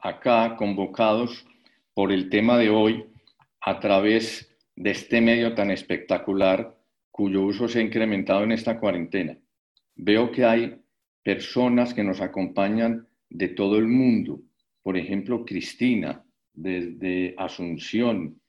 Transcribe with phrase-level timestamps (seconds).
[0.00, 1.46] acá convocados
[1.94, 3.04] por el tema de hoy
[3.60, 6.76] a través de este medio tan espectacular
[7.10, 9.38] cuyo uso se ha incrementado en esta cuarentena.
[9.94, 10.80] Veo que hay
[11.22, 14.42] personas que nos acompañan de todo el mundo.
[14.82, 16.22] Por ejemplo, Cristina
[16.52, 18.40] desde Asunción,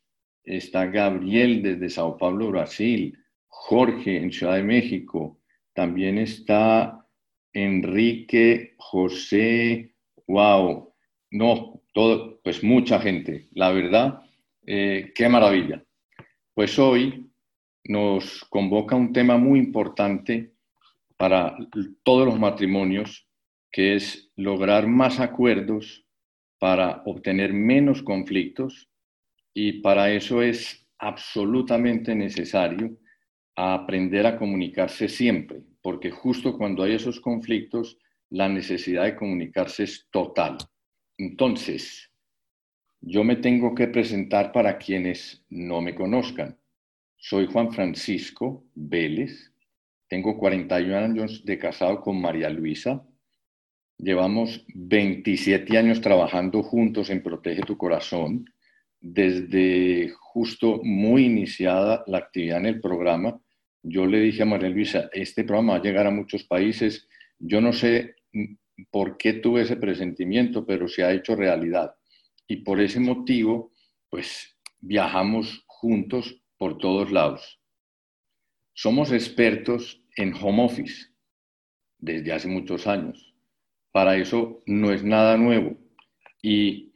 [0.44, 5.40] está Gabriel desde Sao Paulo, Brasil, Jorge en Ciudad de México,
[5.74, 7.06] también está
[7.54, 9.94] Enrique, José,
[10.28, 10.87] wow,
[11.32, 13.48] no, todo, pues mucha gente.
[13.52, 14.22] La verdad,
[14.66, 15.84] eh, qué maravilla.
[16.54, 17.30] Pues hoy
[17.84, 20.54] nos convoca un tema muy importante
[21.18, 21.58] para
[22.04, 23.28] todos los matrimonios,
[23.72, 26.06] que es lograr más acuerdos
[26.60, 28.90] para obtener menos conflictos
[29.54, 32.98] y para eso es absolutamente necesario
[33.56, 37.98] aprender a comunicarse siempre, porque justo cuando hay esos conflictos,
[38.30, 40.58] la necesidad de comunicarse es total.
[41.18, 42.12] Entonces,
[43.02, 46.58] yo me tengo que presentar para quienes no me conozcan.
[47.16, 49.52] Soy Juan Francisco Vélez,
[50.08, 53.06] tengo 41 años de casado con María Luisa.
[53.98, 58.46] Llevamos 27 años trabajando juntos en Protege tu Corazón.
[59.00, 63.42] Desde justo muy iniciada la actividad en el programa,
[63.84, 67.08] yo le dije a María Luisa, este programa va a llegar a muchos países.
[67.40, 68.16] Yo no sé
[68.92, 71.96] por qué tuve ese presentimiento, pero se ha hecho realidad.
[72.48, 73.72] Y por ese motivo,
[74.10, 77.60] pues viajamos juntos por todos lados.
[78.74, 81.08] Somos expertos en home office
[81.98, 83.34] desde hace muchos años.
[83.92, 85.78] Para eso no es nada nuevo.
[86.42, 86.94] Y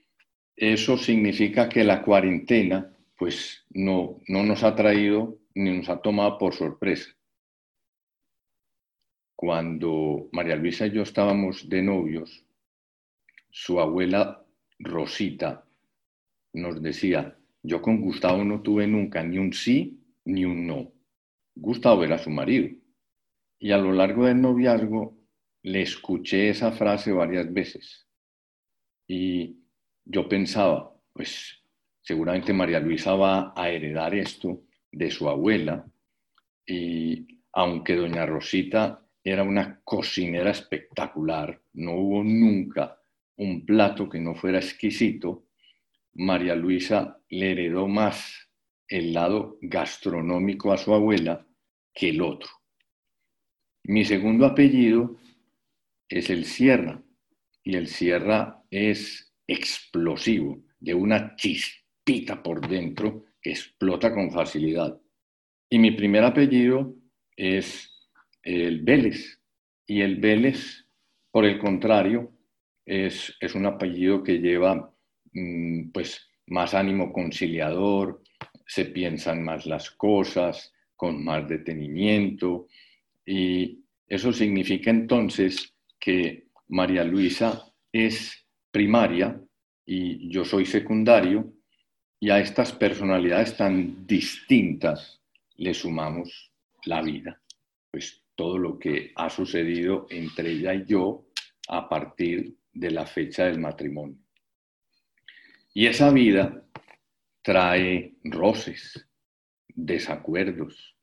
[0.55, 6.37] eso significa que la cuarentena, pues no, no nos ha traído ni nos ha tomado
[6.37, 7.09] por sorpresa
[9.41, 12.45] cuando María Luisa y yo estábamos de novios,
[13.49, 14.45] su abuela
[14.77, 15.65] Rosita
[16.53, 20.91] nos decía, yo con Gustavo no tuve nunca ni un sí ni un no.
[21.55, 22.69] Gustavo era su marido.
[23.57, 25.17] Y a lo largo del noviazgo
[25.63, 28.07] le escuché esa frase varias veces.
[29.07, 29.57] Y
[30.05, 31.63] yo pensaba, pues
[32.03, 35.83] seguramente María Luisa va a heredar esto de su abuela.
[36.63, 42.99] Y aunque doña Rosita era una cocinera espectacular, no hubo nunca
[43.37, 45.47] un plato que no fuera exquisito,
[46.13, 48.49] María Luisa le heredó más
[48.87, 51.47] el lado gastronómico a su abuela
[51.93, 52.49] que el otro.
[53.83, 55.17] Mi segundo apellido
[56.09, 57.01] es el Sierra
[57.63, 64.99] y el Sierra es explosivo, de una chispita por dentro que explota con facilidad.
[65.69, 66.95] Y mi primer apellido
[67.35, 67.90] es
[68.43, 69.39] el Vélez.
[69.85, 70.85] Y el Vélez,
[71.31, 72.31] por el contrario,
[72.85, 74.93] es, un apellido que lleva
[75.33, 78.21] mm, pues, más ánimo conciliador,
[78.65, 82.67] se piensan más las cosas, con más detenimiento.
[83.25, 89.41] Y eso significa entonces que María Luisa es primaria
[89.85, 91.53] y yo soy secundario,
[92.19, 95.19] y a estas personalidades tan distintas
[95.55, 96.51] le sumamos
[96.85, 97.41] la vida.
[97.89, 101.27] Pues todo lo que ha sucedido entre ella y yo
[101.67, 104.17] a partir de la fecha del matrimonio.
[105.75, 106.65] Y esa vida
[107.43, 109.07] trae roces,
[109.67, 110.95] desacuerdos.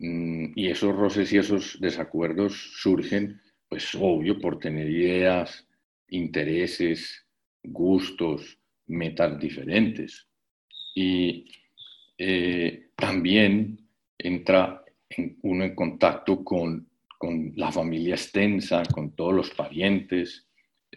[0.00, 5.68] Mm, y esos roces y esos desacuerdos surgen, pues obvio, por tener ideas,
[6.08, 7.28] intereses,
[7.62, 8.58] gustos,
[8.88, 10.26] metas diferentes.
[10.96, 11.44] Y
[12.18, 13.88] eh, también
[14.18, 14.79] entra
[15.42, 16.86] uno en contacto con,
[17.54, 20.48] la familia extensa, con todos los parientes.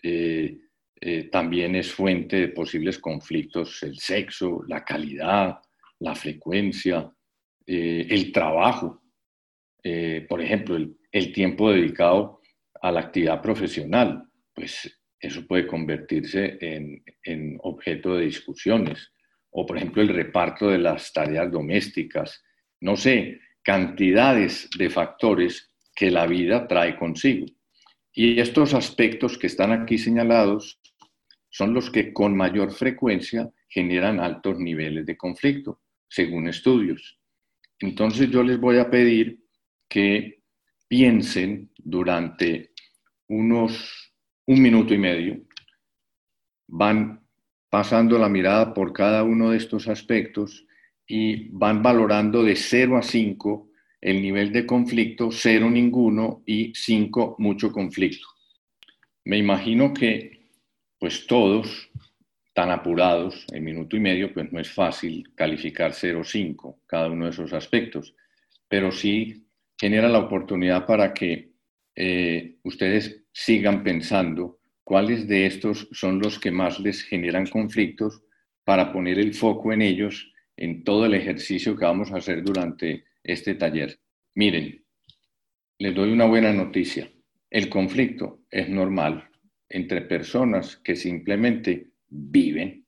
[0.02, 0.58] Eh,
[1.02, 5.60] eh, también es fuente de posibles conflictos el sexo, la calidad,
[6.00, 7.12] la frecuencia,
[7.68, 9.02] eh, el trabajo.
[10.30, 10.78] por ejemplo,
[11.12, 12.40] el, tiempo dedicado
[12.82, 14.24] a la actividad profesional,
[14.56, 19.12] pues eso puede convertirse en, en objeto de discusiones.
[19.50, 22.42] O, por ejemplo, el reparto de las tareas domésticas.
[22.80, 27.46] No sé, cantidades de factores que la vida trae consigo.
[28.14, 30.80] Y estos aspectos que están aquí señalados
[31.50, 37.20] son los que con mayor frecuencia generan altos niveles de conflicto, según estudios.
[37.80, 39.40] Entonces yo les voy a pedir
[39.90, 40.44] que
[40.88, 42.72] piensen durante
[43.28, 44.14] unos
[44.46, 45.42] un minuto y medio,
[46.68, 47.26] van
[47.70, 50.66] pasando la mirada por cada uno de estos aspectos
[51.08, 53.70] y van valorando de 0 a 5
[54.02, 58.28] el nivel de conflicto, 0 ninguno y 5 mucho conflicto.
[59.26, 60.50] Me imagino que
[61.00, 61.90] pues todos
[62.54, 67.10] tan apurados en minuto y medio, pues no es fácil calificar 0 o 5 cada
[67.10, 68.16] uno de esos aspectos,
[68.68, 69.48] pero sí
[69.80, 71.52] genera la oportunidad para que
[71.96, 78.22] eh, ustedes sigan pensando cuáles de estos son los que más les generan conflictos
[78.64, 83.06] para poner el foco en ellos en todo el ejercicio que vamos a hacer durante
[83.24, 84.00] este taller.
[84.36, 84.84] Miren,
[85.80, 87.10] les doy una buena noticia.
[87.50, 89.30] El conflicto es normal
[89.70, 92.86] entre personas que simplemente viven.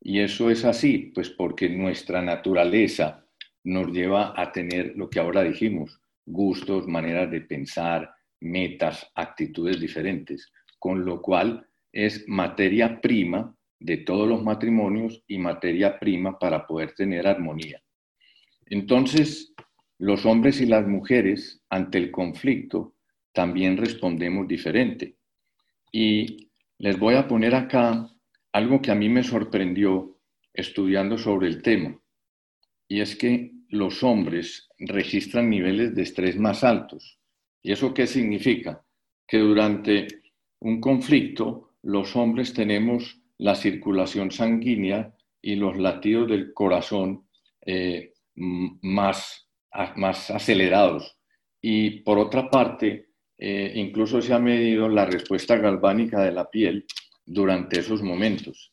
[0.00, 3.26] Y eso es así, pues porque nuestra naturaleza
[3.64, 10.50] nos lleva a tener lo que ahora dijimos, gustos, maneras de pensar, metas, actitudes diferentes,
[10.78, 16.92] con lo cual es materia prima de todos los matrimonios y materia prima para poder
[16.92, 17.82] tener armonía.
[18.66, 19.54] Entonces,
[19.98, 22.94] los hombres y las mujeres ante el conflicto
[23.32, 25.16] también respondemos diferente.
[25.90, 28.08] Y les voy a poner acá
[28.52, 30.18] algo que a mí me sorprendió
[30.52, 31.98] estudiando sobre el tema,
[32.88, 37.18] y es que los hombres registran niveles de estrés más altos.
[37.62, 38.84] ¿Y eso qué significa?
[39.26, 40.08] Que durante
[40.60, 47.26] un conflicto los hombres tenemos la circulación sanguínea y los latidos del corazón
[47.66, 49.48] eh, más,
[49.96, 51.18] más acelerados.
[51.60, 56.86] Y por otra parte, eh, incluso se ha medido la respuesta galvánica de la piel
[57.24, 58.72] durante esos momentos.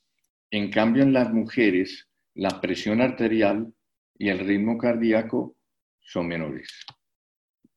[0.51, 3.73] En cambio, en las mujeres, la presión arterial
[4.17, 5.55] y el ritmo cardíaco
[6.01, 6.85] son menores.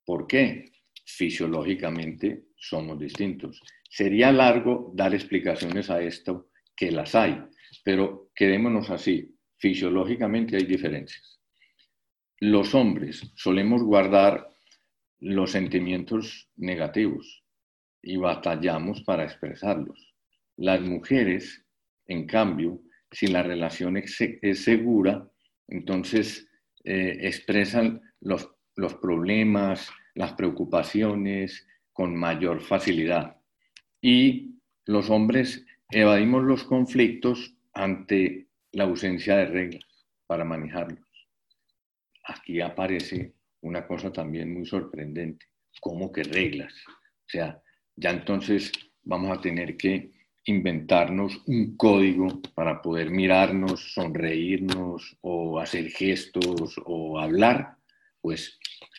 [0.05, 0.73] ¿Por qué?
[1.05, 3.61] Fisiológicamente somos distintos.
[3.89, 7.43] Sería largo dar explicaciones a esto, que las hay,
[7.85, 9.35] pero quedémonos así.
[9.59, 11.41] Fisiológicamente hay diferencias.
[12.41, 14.49] Los hombres solemos guardar
[15.21, 17.45] los sentimientos negativos
[18.03, 20.15] y batallamos para expresarlos.
[20.57, 21.65] Las mujeres,
[22.07, 22.81] en cambio,
[23.13, 24.17] si la relación es,
[24.65, 25.31] segura,
[25.69, 26.49] entonces
[26.83, 33.37] eh, expresan los, los problemas, las preocupaciones con mayor facilidad.
[34.01, 39.85] Y los hombres evadimos los conflictos ante la ausencia de reglas
[40.27, 41.07] para manejarlos.
[42.25, 45.47] Aquí aparece una cosa también muy sorprendente,
[45.81, 46.73] ¿cómo que reglas?
[46.89, 47.63] O sea,
[47.97, 48.73] ya entonces
[49.03, 50.11] vamos a tener que
[50.45, 57.77] inventarnos un código para poder mirarnos, sonreírnos o hacer gestos o hablar,
[58.21, 58.59] pues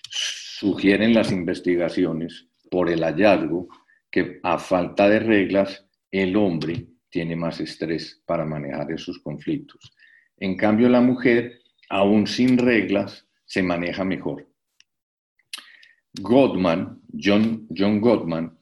[0.09, 3.67] sugieren las investigaciones por el hallazgo
[4.09, 5.82] que a falta de reglas
[6.13, 9.95] el hombre tiene más estrés para manejar esos conflictos.
[10.37, 14.47] En cambio, la mujer, aún sin reglas, se maneja mejor.
[16.21, 18.55] Gottman, John, John Gottman,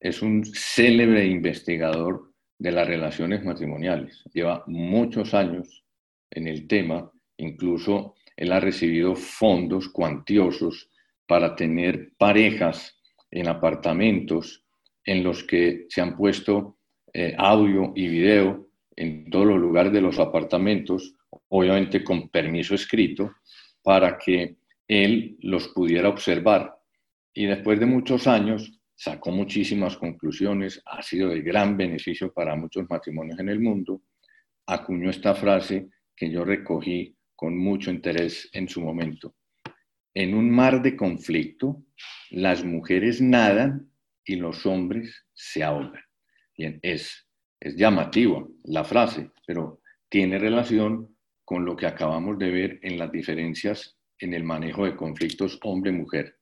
[0.00, 4.24] es un célebre investigador de las relaciones matrimoniales.
[4.32, 5.84] Lleva muchos años
[6.30, 10.90] en el tema, incluso él ha recibido fondos cuantiosos
[11.26, 12.98] para tener parejas
[13.30, 14.64] en apartamentos
[15.04, 16.78] en los que se han puesto
[17.14, 21.14] eh, audio y video en todos los lugares de los apartamentos,
[21.48, 23.36] obviamente con permiso escrito,
[23.82, 24.56] para que
[24.88, 26.76] él los pudiera observar.
[27.32, 32.84] Y después de muchos años sacó muchísimas conclusiones, ha sido de gran beneficio para muchos
[32.88, 34.02] matrimonios en el mundo,
[34.66, 39.36] acuñó esta frase que yo recogí con mucho interés en su momento.
[40.14, 41.84] En un mar de conflicto,
[42.30, 43.88] las mujeres nadan
[44.24, 46.02] y los hombres se ahogan.
[46.56, 47.26] Bien, es,
[47.60, 53.10] es llamativo la frase, pero tiene relación con lo que acabamos de ver en las
[53.10, 56.38] diferencias en el manejo de conflictos hombre-mujer.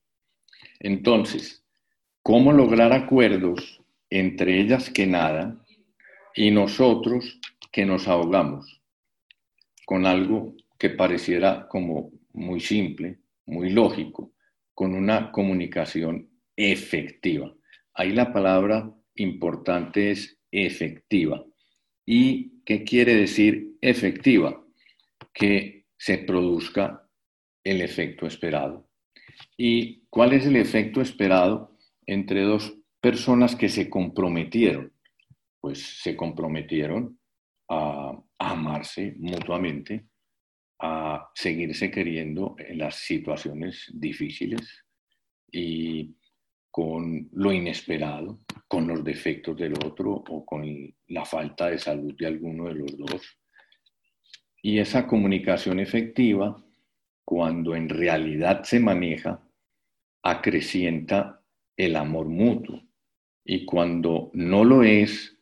[0.81, 1.65] Entonces,
[2.23, 5.63] cómo lograr acuerdos entre ellas que nadan
[6.35, 7.41] y nosotros
[7.71, 8.83] que nos ahogamos
[9.87, 14.33] con algo que pareciera como muy simple, muy lógico,
[14.75, 17.53] con una comunicación efectiva.
[17.95, 21.45] Ahí la palabra importante es efectiva.
[22.07, 24.65] ¿Y qué quiere decir efectiva?
[25.33, 27.09] Que se produzca
[27.65, 28.89] el efecto esperado.
[29.57, 31.71] ¿Y cuál es el efecto esperado?
[32.05, 34.93] entre dos personas que se comprometieron
[35.63, 37.21] pues se comprometieron
[37.69, 40.09] a, amarse mutuamente,
[40.81, 44.85] a seguirse queriendo en las situaciones difíciles
[45.53, 46.17] y
[46.73, 50.65] con lo inesperado, con los defectos del otro o con
[51.09, 53.39] la falta de salud de alguno de los dos.
[54.63, 56.65] Y esa comunicación efectiva,
[57.27, 59.47] cuando en realidad se maneja,
[60.23, 61.45] acrecienta
[61.77, 62.83] el amor mutuo.
[63.45, 65.37] Y cuando no lo es,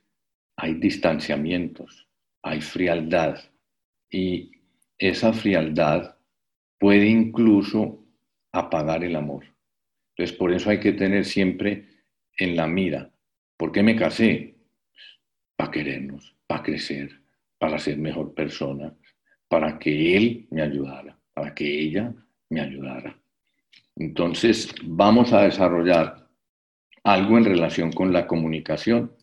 [0.56, 2.08] hay distanciamientos,
[2.42, 3.38] hay frialdad.
[4.10, 4.50] Y
[4.99, 6.16] esa frialdad
[6.76, 8.04] puede incluso
[8.50, 9.44] apagar el amor.
[10.21, 11.87] Entonces, por eso hay que tener siempre
[12.37, 13.11] en la mira,
[13.57, 14.55] ¿por qué me casé?
[15.57, 17.23] Para querernos, para crecer,
[17.57, 18.95] para ser mejor persona,
[19.49, 22.12] para que él me ayudara, para que ella
[22.50, 23.19] me ayudara.
[23.97, 26.29] Entonces, vamos a desarrollar
[27.03, 29.17] algo en relación con la comunicación.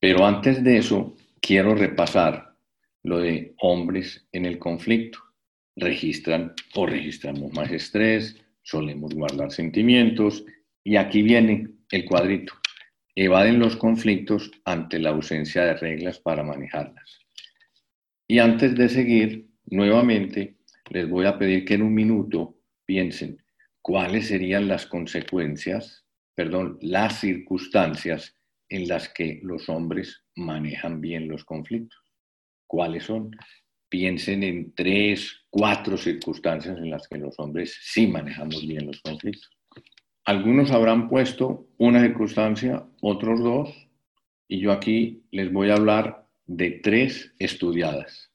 [0.00, 2.56] Pero antes de eso, quiero repasar
[3.04, 5.20] lo de hombres en el conflicto.
[5.76, 10.44] Registran o registramos más estrés, solemos guardar sentimientos
[10.82, 12.54] y aquí viene el cuadrito.
[13.14, 17.20] Evaden los conflictos ante la ausencia de reglas para manejarlas.
[18.26, 20.56] Y antes de seguir, nuevamente,
[20.90, 23.38] les voy a pedir que en un minuto piensen
[23.80, 26.04] cuáles serían las consecuencias,
[26.34, 28.36] perdón, las circunstancias
[28.68, 32.00] en las que los hombres manejan bien los conflictos.
[32.66, 33.30] ¿Cuáles son?
[33.94, 39.56] Piensen en tres, cuatro circunstancias en las que los hombres sí manejamos bien los conflictos.
[40.24, 43.88] Algunos habrán puesto una circunstancia, otros dos,
[44.48, 48.32] y yo aquí les voy a hablar de tres estudiadas.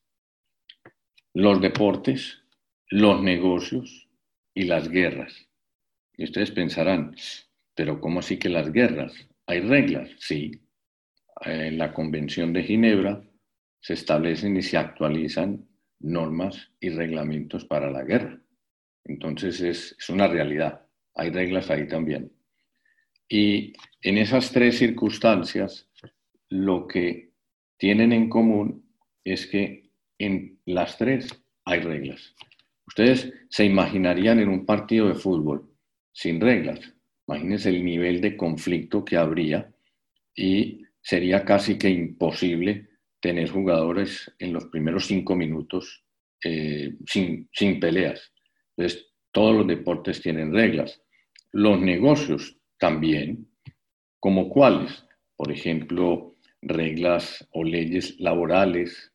[1.34, 2.42] Los deportes,
[2.88, 4.08] los negocios
[4.54, 5.46] y las guerras.
[6.16, 7.14] Y ustedes pensarán,
[7.74, 9.12] pero ¿cómo así que las guerras?
[9.44, 10.08] ¿Hay reglas?
[10.20, 10.52] Sí.
[11.42, 13.29] En la Convención de Ginebra
[13.80, 15.66] se establecen y se actualizan
[16.00, 18.40] normas y reglamentos para la guerra.
[19.04, 20.86] Entonces es, una realidad.
[21.14, 22.32] Hay reglas ahí también.
[23.28, 23.72] Y
[24.02, 25.88] en esas tres circunstancias,
[26.48, 27.32] lo que
[27.76, 28.84] tienen en común
[29.24, 31.28] es que en las tres
[31.64, 32.34] hay reglas.
[32.86, 35.70] Ustedes se imaginarían en un partido de fútbol
[36.12, 36.80] sin reglas.
[37.26, 39.72] Imagínense el nivel de conflicto que habría
[40.34, 42.89] y sería casi que imposible
[43.20, 46.04] tener jugadores en los primeros cinco minutos
[46.42, 48.32] eh, sin, sin peleas.
[48.76, 51.02] Entonces, todos los deportes tienen reglas.
[51.52, 53.48] Los negocios también,
[54.18, 55.04] como cuáles,
[55.36, 59.12] por ejemplo, reglas o leyes laborales,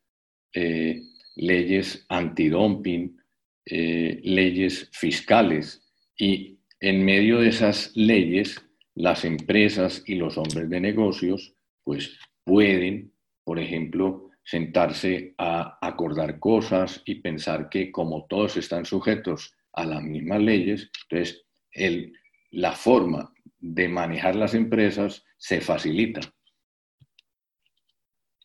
[0.54, 1.02] eh,
[1.36, 3.18] leyes antidumping,
[3.66, 5.84] eh, leyes fiscales
[6.18, 13.12] y en medio de esas leyes las empresas y los hombres de negocios pues pueden,
[13.46, 20.04] por ejemplo, sentarse a acordar cosas y pensar que como todos están sujetos a las
[20.04, 22.14] mismas leyes, entonces el,
[22.52, 26.20] la forma de manejar las empresas se facilita.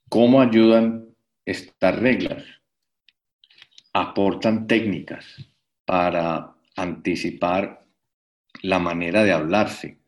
[0.08, 1.08] ¿Cómo ayudan
[1.44, 2.44] estas reglas?
[3.92, 5.24] aportan técnicas
[5.84, 7.84] para anticipar
[8.62, 9.98] la manera de hablarse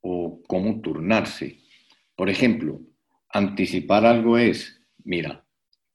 [0.00, 1.58] o cómo turnarse.
[2.16, 2.80] Por ejemplo,
[3.30, 5.44] anticipar algo es, mira,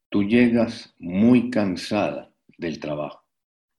[0.09, 3.23] tú llegas muy cansada del trabajo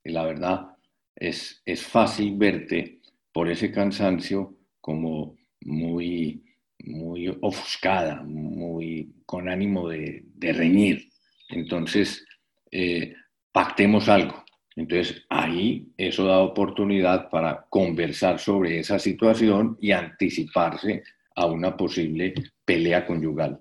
[0.02, 0.76] y la verdad
[1.16, 3.00] es, es fácil verte
[3.32, 6.44] por ese cansancio como muy,
[6.84, 11.08] muy ofuscada, muy con ánimo de, reñir.
[11.49, 12.25] Entonces,
[12.70, 13.14] eh,
[13.50, 14.44] pactemos algo.
[14.76, 21.02] Entonces, ahí eso da oportunidad para conversar sobre esa situación y anticiparse
[21.34, 23.60] a una posible pelea conyugal.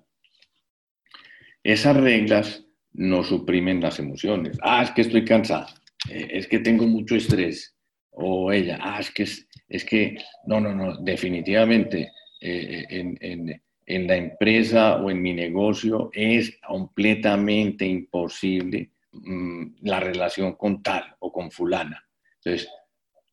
[1.62, 4.58] Esas reglas no suprimen las emociones.
[4.62, 5.66] Ah, es que estoy cansada,
[6.10, 7.76] eh, es que tengo mucho estrés.
[8.16, 9.24] O ella, ah, es que,
[9.68, 10.16] es, que
[10.46, 17.84] no, no, no, definitivamente eh, en, en la empresa o en mi negocio es completamente
[17.84, 22.04] imposible Mm, la relación con tal o con fulana.
[22.42, 22.68] Entonces,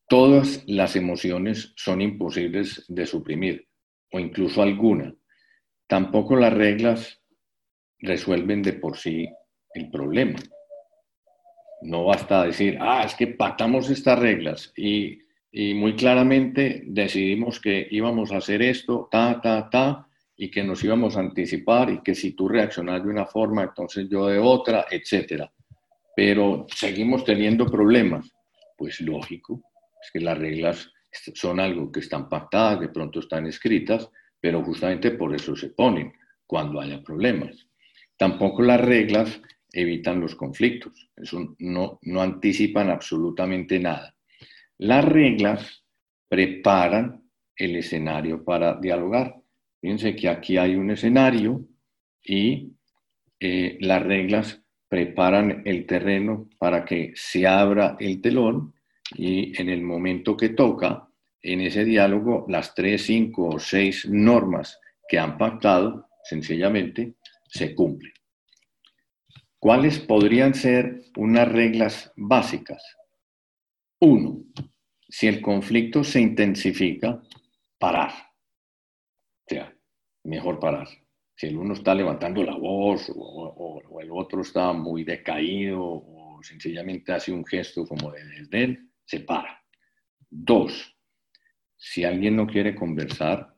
[0.07, 3.67] todas las emociones son imposibles de suprimir,
[4.11, 5.13] o incluso alguna.
[5.87, 7.21] Tampoco las reglas
[7.99, 9.29] resuelven de por sí
[9.73, 10.39] el problema.
[11.81, 15.19] No basta decir, ah, es que pactamos estas reglas y,
[15.51, 20.83] y muy claramente decidimos que íbamos a hacer esto, ta, ta, ta, y que nos
[20.83, 24.85] íbamos a anticipar y que si tú reaccionas de una forma, entonces yo de otra,
[24.89, 25.51] etcétera
[26.15, 28.31] pero seguimos teniendo problemas.
[28.77, 29.63] Pues lógico,
[30.03, 35.11] es que las reglas son algo que están pactadas, de pronto están escritas, pero justamente
[35.11, 36.13] por eso se ponen,
[36.51, 37.67] cuando haya problemas.
[38.17, 39.41] Tampoco las reglas
[39.71, 44.13] evitan los conflictos, eso no, no anticipan absolutamente nada.
[44.77, 45.85] Las reglas
[46.27, 47.23] preparan
[47.55, 49.35] el escenario para dialogar.
[49.79, 51.65] Fíjense que aquí hay un escenario
[52.23, 52.73] y
[53.39, 58.73] eh, las reglas preparan el terreno para que se abra el telón
[59.15, 61.07] y en el momento que toca,
[61.41, 67.15] en ese diálogo, las tres, cinco o seis normas que han pactado, sencillamente,
[67.47, 68.13] se cumplen.
[69.59, 72.83] ¿Cuáles podrían ser unas reglas básicas?
[73.99, 74.43] Uno,
[75.07, 77.21] si el conflicto se intensifica,
[77.77, 78.11] parar.
[78.11, 79.75] O sea,
[80.23, 80.87] mejor parar.
[81.35, 87.11] Si el uno está levantando la voz o, el otro está muy decaído o sencillamente
[87.11, 89.61] hace un gesto como de desdén, se para.
[90.29, 90.95] Dos,
[91.75, 93.53] si alguien no quiere conversar,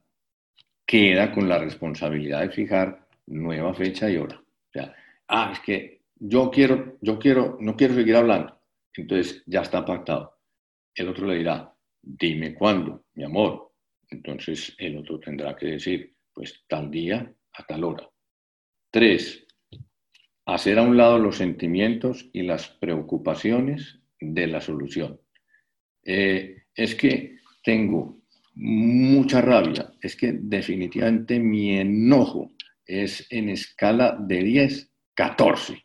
[0.84, 4.38] queda con la responsabilidad de fijar nueva fecha y hora.
[4.40, 4.96] O sea,
[5.28, 8.60] ah, es que yo quiero, yo quiero, no quiero seguir hablando.
[8.96, 10.40] Entonces ya está pactado.
[10.96, 13.74] El otro le dirá, dime cuándo, mi amor.
[14.10, 18.10] Entonces el otro tendrá que decir, pues tal día a tal hora.
[18.90, 19.46] Tres,
[20.46, 25.20] hacer a un lado los sentimientos y las preocupaciones de la solución.
[26.06, 28.24] Eh, es que tengo
[28.56, 32.52] mucha rabia, es que definitivamente mi enojo
[32.86, 35.84] es en escala de 10, 14.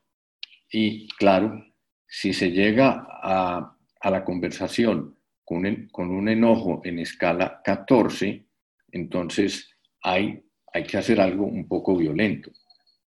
[0.71, 1.65] Y claro,
[2.07, 3.75] si se llega a,
[4.11, 8.47] la conversación con, con, un enojo en escala 14,
[8.93, 9.71] entonces
[10.03, 12.51] hay, hay que hacer algo un poco violento.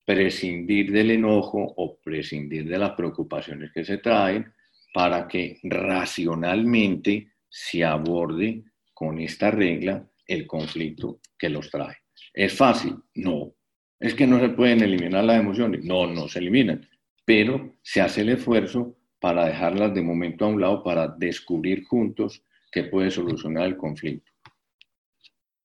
[0.04, 4.52] Prescindir del enojo o prescindir de las preocupaciones que se traen
[4.92, 11.96] para que racionalmente se aborde con esta regla el conflicto que los trae.
[12.32, 12.96] ¿Es fácil?
[13.14, 13.54] No.
[13.98, 15.84] ¿Es que no se pueden eliminar las emociones?
[15.84, 16.88] No, no se eliminan,
[17.24, 22.42] pero se hace el esfuerzo para dejarlas de momento a un lado para descubrir juntos
[22.72, 24.32] qué puede solucionar el conflicto.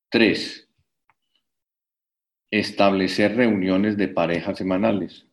[0.09, 0.69] Tres,
[2.51, 5.27] establecer reuniones de parejas semanales.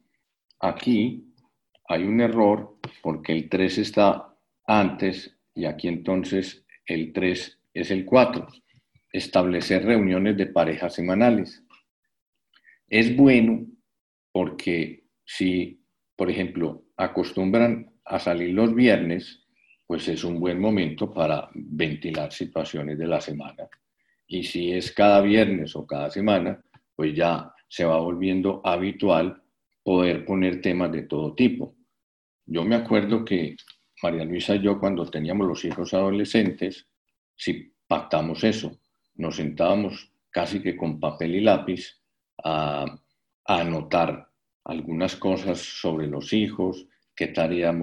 [0.60, 1.31] Aquí
[1.92, 4.34] hay un error porque el 3 está
[4.66, 8.46] antes y aquí entonces el 3 es el 4.
[9.12, 11.62] Establecer reuniones de parejas semanales.
[12.88, 13.66] Es bueno
[14.32, 15.82] porque si,
[16.16, 19.46] por ejemplo, acostumbran a salir los viernes,
[19.86, 23.68] pues es un buen momento para ventilar situaciones de la semana.
[24.26, 26.62] Y si es cada viernes o cada semana,
[26.96, 29.42] pues ya se va volviendo habitual
[29.82, 31.74] poder poner temas de todo tipo.
[32.52, 33.56] Yo me acuerdo que
[34.02, 36.86] María Luisa y yo cuando teníamos los hijos adolescentes,
[37.34, 38.78] si pactamos eso,
[39.14, 41.98] nos sentábamos casi que con papel y lápiz
[42.44, 42.84] a,
[43.46, 44.28] anotar
[44.64, 46.86] algunas cosas sobre los hijos,
[47.16, 47.74] qué tareas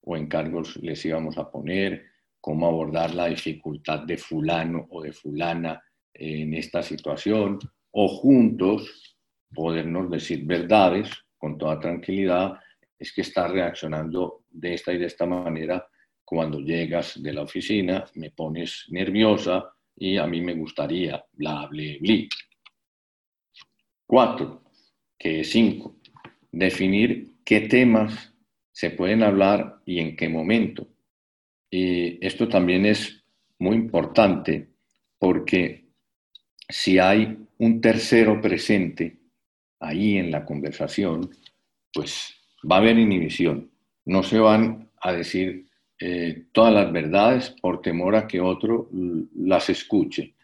[0.00, 2.06] o encargos les íbamos a poner,
[2.40, 5.80] cómo abordar la dificultad de fulano o de fulana
[6.12, 7.60] en esta situación,
[7.92, 9.16] o juntos
[9.54, 12.58] podernos decir verdades con toda tranquilidad
[13.00, 15.88] es que estás reaccionando de esta y de esta manera
[16.22, 21.82] cuando llegas de la oficina, me pones nerviosa y a mí me gustaría, bla, bla,
[22.00, 22.14] bla.
[24.06, 24.62] Cuatro,
[25.18, 25.96] que es cinco,
[26.52, 28.32] definir qué temas
[28.70, 30.86] se pueden hablar y en qué momento.
[31.68, 33.24] Y esto también es
[33.58, 34.68] muy importante
[35.18, 35.88] porque
[36.68, 39.18] si hay un tercero presente
[39.80, 41.28] ahí en la conversación,
[41.92, 43.70] pues va a haber inhibición.
[44.04, 45.66] No se van a decir
[45.98, 48.88] eh, todas las verdades por temor a que otro
[49.36, 50.34] las escuche.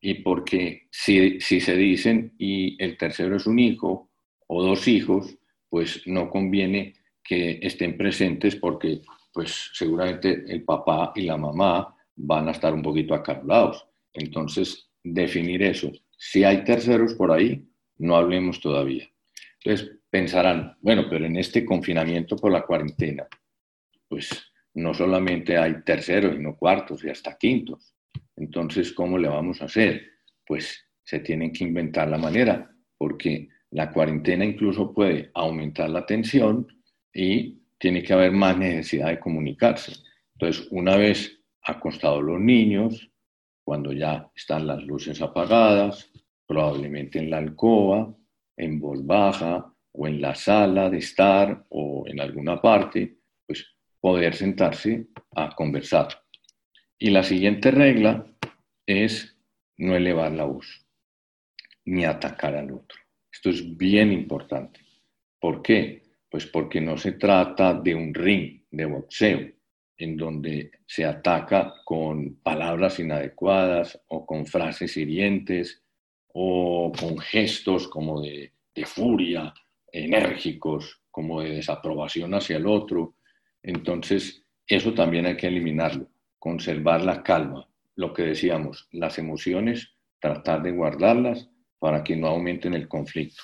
[0.00, 4.10] Y porque si, si se dicen y el tercero es un hijo
[4.46, 5.36] o dos hijos,
[5.70, 9.00] pues no conviene que estén presentes porque
[9.32, 13.86] pues seguramente el papá y la mamá van a estar un poquito acarolados.
[14.12, 15.90] Entonces, definir eso.
[16.16, 17.66] Si hay terceros por ahí,
[17.98, 19.08] no hablemos todavía.
[19.62, 23.26] Entonces, pensarán, bueno, pero en este confinamiento por la cuarentena,
[24.08, 24.30] pues
[24.74, 27.96] no solamente hay terceros, sino cuartos y hasta quintos.
[28.36, 30.06] Entonces, ¿cómo le vamos a hacer?
[30.46, 36.68] Pues se tienen que inventar la manera, porque la cuarentena incluso puede aumentar la tensión
[37.12, 39.94] y tiene que haber más necesidad de comunicarse.
[40.34, 43.10] Entonces, una vez acostados los niños,
[43.64, 46.08] cuando ya están las luces apagadas,
[46.46, 48.14] probablemente en la alcoba,
[48.56, 53.64] en voz baja, o en la sala de estar o en alguna parte, pues
[54.00, 56.08] poder sentarse a conversar.
[56.98, 58.26] Y la siguiente regla
[58.86, 59.36] es
[59.78, 60.84] no elevar la voz
[61.86, 62.98] ni atacar al otro.
[63.32, 64.80] Esto es bien importante.
[65.38, 66.02] ¿Por qué?
[66.28, 69.48] Pues porque no se trata de un ring de boxeo
[69.96, 75.84] en donde se ataca con palabras inadecuadas o con frases hirientes
[76.32, 79.54] o con gestos como de, de furia,
[79.94, 83.16] enérgicos, como de desaprobación hacia el otro.
[83.62, 90.62] Entonces, eso también hay que eliminarlo, conservar la calma, lo que decíamos, las emociones, tratar
[90.62, 93.42] de guardarlas para que no aumenten el conflicto.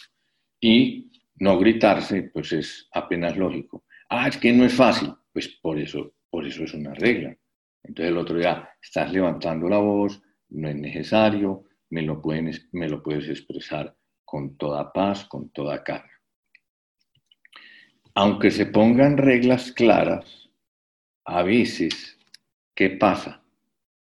[0.61, 3.85] Y no gritarse, pues es apenas lógico.
[4.09, 5.13] Ah, es que no es fácil.
[5.33, 7.37] Pues por eso, por eso es una regla.
[7.83, 12.21] Entonces el otro día, estás levantando la voz, no es necesario, me lo,
[12.73, 16.10] me lo puedes expresar con toda paz, con toda calma.
[18.23, 20.51] Aunque se pongan reglas claras,
[21.25, 22.19] a veces,
[22.75, 23.43] ¿qué pasa?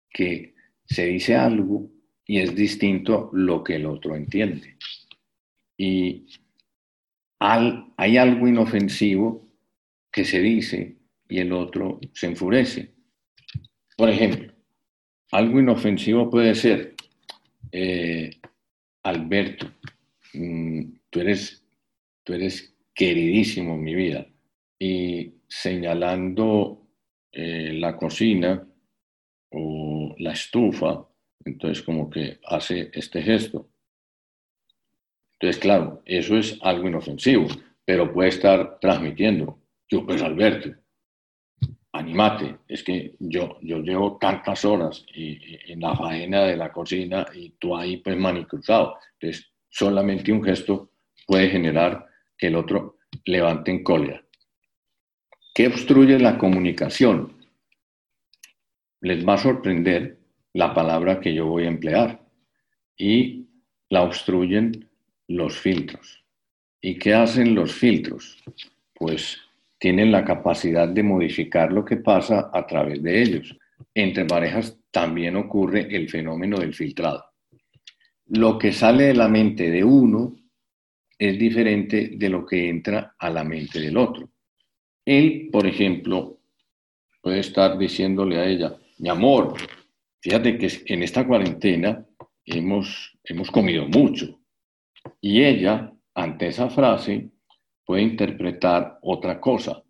[0.09, 1.91] Que se dice algo
[2.25, 4.77] y es distinto lo que el otro entiende.
[5.77, 6.27] Y
[7.41, 9.49] hay algo inofensivo
[10.13, 10.97] que se dice
[11.29, 12.95] y el otro se enfurece.
[13.97, 14.55] Por ejemplo,
[15.33, 16.95] algo inofensivo puede ser,
[17.73, 18.31] eh,
[19.03, 19.73] Alberto,
[20.35, 21.67] mm, tú, eres,
[22.23, 24.27] tú eres queridísimo en mi vida,
[24.79, 26.87] y señalando
[27.33, 28.67] eh, la cocina
[29.51, 31.07] o la estufa,
[31.45, 33.69] entonces como que hace este gesto.
[35.35, 37.47] Entonces, claro, eso es algo inofensivo,
[37.85, 40.71] pero puede estar transmitiendo, yo pues Alberto,
[41.93, 47.51] animate, es que yo, yo llevo tantas horas en la faena de la cocina y
[47.51, 48.97] tú ahí pues manicruzado.
[49.19, 50.91] Entonces, solamente un gesto
[51.27, 52.05] puede generar
[52.37, 54.25] que el otro levante en cólera.
[55.55, 57.33] ¿Qué obstruye la comunicación?
[59.01, 60.19] Les va a sorprender
[60.53, 62.27] la palabra que yo voy a emplear
[62.97, 63.47] y
[63.89, 64.89] la obstruyen
[65.29, 66.25] los filtros.
[66.81, 68.43] ¿Y qué hacen los filtros?
[68.95, 69.39] Pues
[69.79, 73.57] tienen la capacidad de modificar lo que pasa a través de ellos.
[73.95, 77.25] Entre parejas también ocurre el fenómeno del filtrado.
[78.27, 80.37] Lo que sale de la mente de uno
[81.19, 84.29] es diferente de lo que entra a la mente del otro.
[85.05, 86.41] Él, por ejemplo,
[87.23, 89.55] puede estar diciéndole a ella, mi amor,
[90.21, 92.07] fíjate que en esta cuarentena
[92.45, 94.41] hemos, hemos comido mucho.
[95.21, 97.31] Y ella, ante esa frase,
[97.85, 99.83] puede interpretar otra cosa,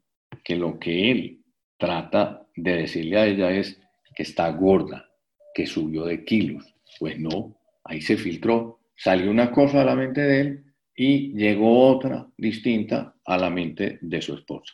[0.42, 1.44] que lo que él
[1.78, 3.80] trata de decirle a ella es
[4.14, 5.08] que está gorda,
[5.54, 6.74] que subió de kilos.
[6.98, 10.63] Pues no, ahí se filtró, salió una cosa a la mente de él
[10.96, 14.72] y llegó otra distinta a la mente de su esposa.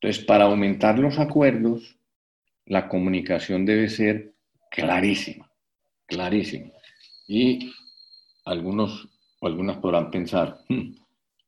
[0.00, 1.98] Entonces, para aumentar los acuerdos,
[2.66, 4.34] la comunicación debe ser
[4.70, 5.50] clarísima,
[6.06, 6.72] clarísima.
[7.28, 7.72] Y
[8.44, 9.08] algunos
[9.48, 10.94] algunas podrán pensar, hmm,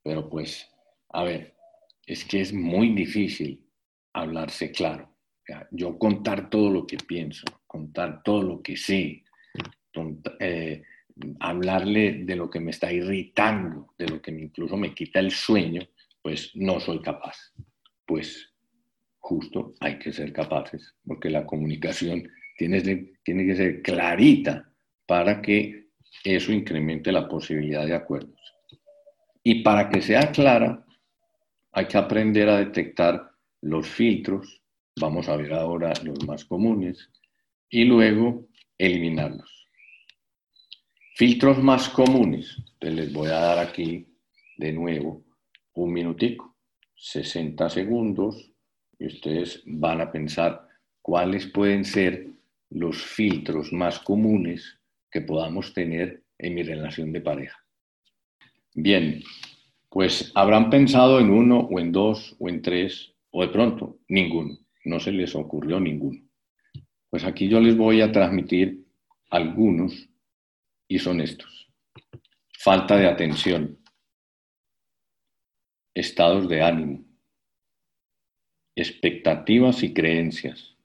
[0.02, 0.68] pero pues,
[1.10, 1.54] a ver,
[2.06, 3.64] es que es muy difícil
[4.12, 5.10] hablarse claro.
[5.70, 9.24] Yo contar todo lo que pienso, contar todo lo que sé,
[10.40, 10.82] eh,
[11.40, 15.82] hablarle de lo que me está irritando, de lo que incluso me quita el sueño,
[16.22, 17.52] pues no soy capaz.
[18.06, 18.52] Pues
[19.18, 22.82] justo hay que ser capaces, porque la comunicación tiene,
[23.24, 24.70] que ser clarita
[25.06, 25.88] para que
[26.22, 28.40] eso incremente la posibilidad de acuerdos.
[29.42, 30.84] Y para que sea clara,
[31.72, 34.62] hay que aprender a detectar los filtros,
[35.00, 37.10] vamos a ver ahora los más comunes,
[37.68, 38.46] y luego
[38.78, 39.63] eliminarlos.
[41.16, 44.04] Filtros más comunes, les voy a dar aquí
[44.56, 45.22] de nuevo
[45.74, 46.56] un minutico,
[46.96, 48.50] 60 segundos,
[48.98, 50.66] y ustedes van a pensar
[51.00, 52.26] cuáles pueden ser
[52.70, 57.64] los filtros más comunes que podamos tener en mi relación de pareja.
[58.74, 59.22] Bien,
[59.90, 64.58] pues habrán pensado en uno o en dos o en tres o de pronto ninguno,
[64.84, 66.18] no se les ocurrió ninguno.
[67.08, 68.84] Pues aquí yo les voy a transmitir
[69.30, 70.08] algunos
[70.88, 71.68] y son estos.
[72.58, 73.78] Falta de atención,
[75.94, 77.04] estados de ánimo,
[78.74, 80.76] expectativas y creencias,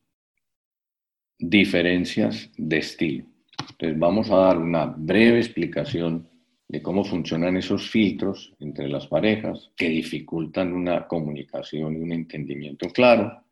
[1.37, 3.25] diferencias de estilo.
[3.71, 6.29] Entonces vamos a dar una breve explicación
[6.67, 12.89] de cómo funcionan esos filtros entre las parejas que dificultan una comunicación y un entendimiento
[12.89, 13.43] claro.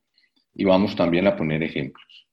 [0.53, 2.27] Y vamos también a poner ejemplos.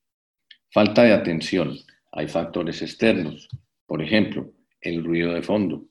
[0.70, 1.76] Falta de atención.
[2.12, 3.48] Hay factores externos,
[3.94, 5.84] por ejemplo, el ruido de fondo,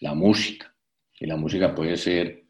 [0.00, 0.74] la música.
[1.20, 2.42] Y la música puede ser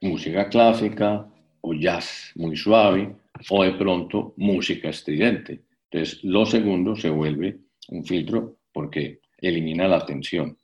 [0.00, 3.14] música clásica o jazz muy suave
[3.50, 5.64] o de pronto música estridente.
[5.90, 10.56] Entonces, lo segundo se vuelve un filtro porque elimina la tensión.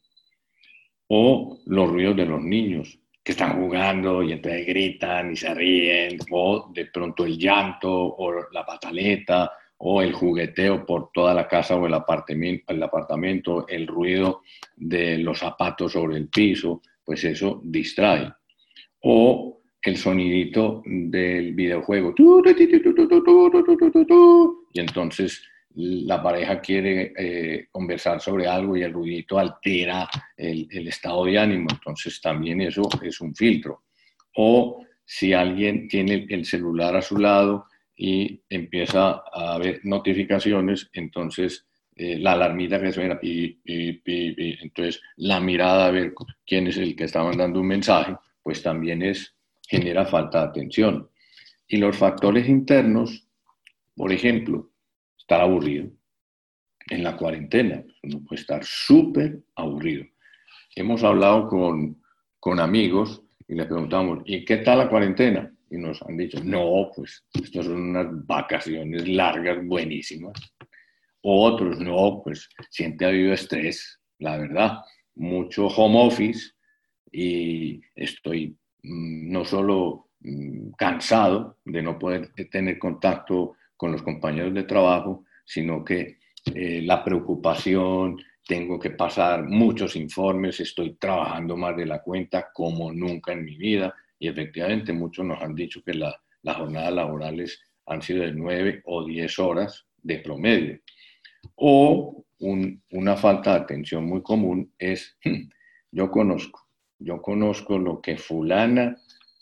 [1.09, 6.17] o los ruidos de los niños que están jugando y entonces gritan y se ríen,
[6.31, 11.77] o de pronto el llanto o la pataleta o el jugueteo por toda la casa
[11.77, 14.43] o el apartamento, el apartamento, el ruido
[14.77, 18.33] de los zapatos sobre el piso, pues eso distrae.
[19.03, 22.12] O el sonidito del videojuego.
[24.73, 25.43] Y entonces
[25.75, 31.38] la pareja quiere eh, conversar sobre algo y el ruidito altera el, el, estado de
[31.38, 33.85] ánimo, entonces también eso es un filtro.
[34.37, 37.67] O si alguien tiene el celular a su lado
[38.00, 43.58] y empieza a haber notificaciones, entonces eh, la alarmita que suena y,
[44.62, 46.14] entonces la mirada a ver
[46.46, 49.34] quién es el que está mandando un mensaje, pues también es,
[49.66, 51.11] genera falta de atención.
[51.66, 53.26] Y los factores internos,
[53.96, 54.70] por ejemplo,
[55.18, 55.90] estar aburrido.
[56.90, 60.06] En la cuarentena, uno puede estar súper aburrido.
[60.76, 62.00] Hemos hablado con,
[62.38, 65.52] con amigos y les preguntamos, ¿y qué tal la cuarentena?
[65.70, 70.33] Y nos han dicho, no, pues estas son unas vacaciones largas, buenísimas.
[71.22, 74.78] Otros, no, pues siempre ha habido estrés, la verdad,
[75.14, 76.52] mucho home office
[77.11, 84.54] y estoy mm, no solo mm, cansado de no poder tener contacto con los compañeros
[84.54, 86.18] de trabajo, sino que
[86.54, 92.90] eh, la preocupación, tengo que pasar muchos informes, estoy trabajando más de la cuenta como
[92.92, 98.02] nunca en mi vida y efectivamente muchos nos han dicho que las jornadas laborales han
[98.02, 100.81] sido de nueve o diez horas de promedio.
[101.57, 105.16] O una falta de atención muy común es,
[105.90, 108.96] yo conozco, yo conozco lo que fulana,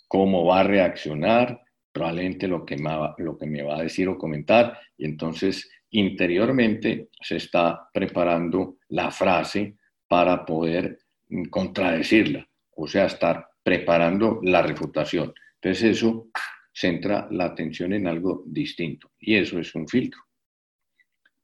[0.09, 1.63] cómo va a reaccionar,
[1.93, 7.09] probablemente lo que, me lo que me va a decir o comentar, y entonces interiormente
[7.21, 15.35] se está preparando la frase para poder mm, contradecirla, o sea, estar preparando la refutación.
[15.55, 16.29] Entonces eso
[16.73, 20.21] centra la atención en algo distinto, y eso es un filtro.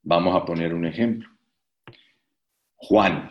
[0.03, 1.27] Vamos a poner un ejemplo.
[2.77, 3.29] Juan,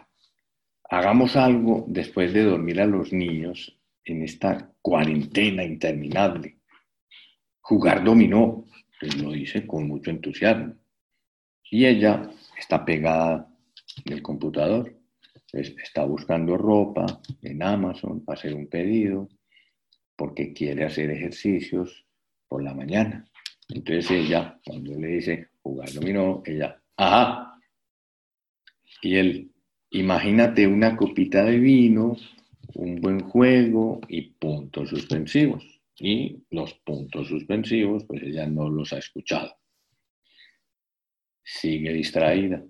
[0.91, 6.59] hagamos algo después de dormir a los niños en esta cuarentena interminable
[7.63, 8.67] jugar dominó,
[9.01, 10.75] pues lo dice con mucho entusiasmo.
[11.71, 12.29] Y ella
[12.59, 13.49] está pegada
[14.05, 14.95] del computador,
[15.53, 19.29] está buscando ropa en Amazon para hacer un pedido,
[20.17, 22.07] porque quiere hacer ejercicios
[22.49, 23.25] por la mañana.
[23.69, 27.59] Entonces ella, cuando le dice jugar dominó, ella, ajá.
[29.03, 29.51] Y él,
[29.91, 32.17] imagínate una copita de vino,
[32.75, 35.65] un buen juego y puntos suspensivos
[35.99, 39.57] y los puntos suspensivos, pues ella no los ha escuchado.
[41.45, 42.65] Sigue distraída.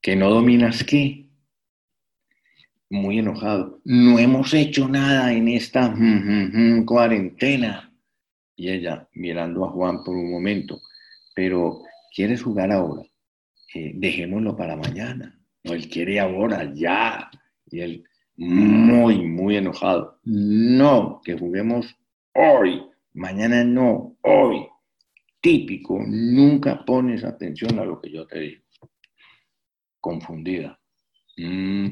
[0.00, 1.23] ¿Que no dominas qué?
[2.90, 3.80] Muy enojado.
[3.84, 5.94] No hemos hecho nada en esta
[6.86, 7.92] cuarentena.
[8.56, 10.80] Y ella mirando a Juan por un momento,
[11.34, 11.82] pero
[12.14, 13.02] ¿quieres jugar ahora?
[13.74, 15.36] Eh, dejémoslo para mañana.
[15.64, 17.30] No, él quiere ahora, ya.
[17.66, 18.04] Y él
[18.36, 20.20] muy, muy enojado.
[20.24, 21.96] No, que juguemos
[22.34, 24.66] hoy, mañana no, hoy.
[25.40, 28.62] Típico, nunca pones atención a lo que yo te digo.
[30.00, 30.80] Confundida.
[31.36, 31.88] Mm,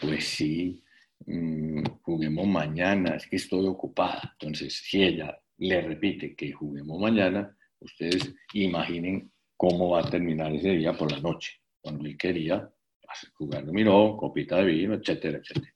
[0.00, 0.82] pues sí,
[1.26, 4.36] mm, juguemos mañana, es que estoy ocupada.
[4.40, 10.70] Entonces, si ella le repite que juguemos mañana, ustedes imaginen cómo va a terminar ese
[10.70, 12.70] día por la noche, cuando él quería
[13.34, 15.74] jugar dominó, copita de vino, etcétera, etcétera.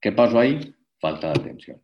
[0.00, 0.74] ¿Qué pasó ahí?
[0.98, 1.82] Falta de atención.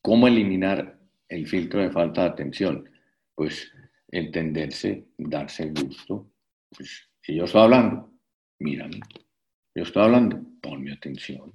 [0.00, 2.88] ¿Cómo eliminar el filtro de falta de atención?
[3.34, 3.70] Pues
[4.10, 6.32] entenderse, darse gusto.
[6.70, 8.14] Pues, si yo estoy hablando,
[8.58, 9.00] mírame.
[9.78, 11.52] Yo estoy hablando, ponme atención.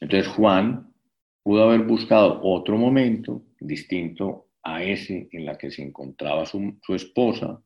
[0.00, 0.92] Entonces Juan
[1.44, 6.96] pudo haber buscado otro momento distinto a ese en la que se encontraba su, su
[6.96, 7.62] esposa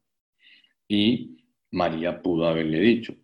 [0.86, 1.38] y
[1.70, 3.14] María pudo haberle dicho,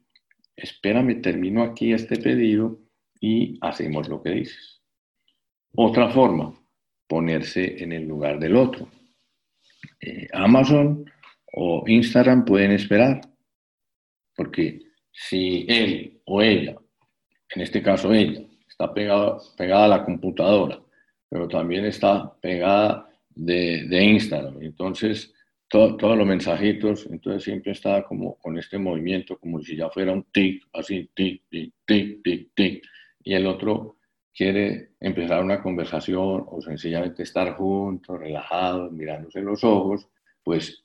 [0.56, 2.78] espérame, termino aquí este pedido
[3.20, 4.80] y hacemos lo que dices.
[5.74, 6.58] Otra forma,
[7.06, 8.88] ponerse en el lugar del otro.
[10.00, 11.04] Eh, Amazon
[11.52, 13.20] o Instagram pueden esperar,
[14.34, 16.76] porque si él o ella,
[17.54, 20.80] en este caso ella, está pegada, pegada a la computadora,
[21.28, 25.32] pero también está pegada de, de Instagram, entonces
[25.72, 30.24] todos los mensajitos, entonces siempre está como con este movimiento, como si ya fuera un
[30.24, 32.84] tic, así, tic, tic, tic, tic, tic,
[33.24, 33.96] y el otro
[34.34, 40.08] quiere empezar una conversación o sencillamente estar juntos, relajados, mirándose los ojos,
[40.44, 40.84] pues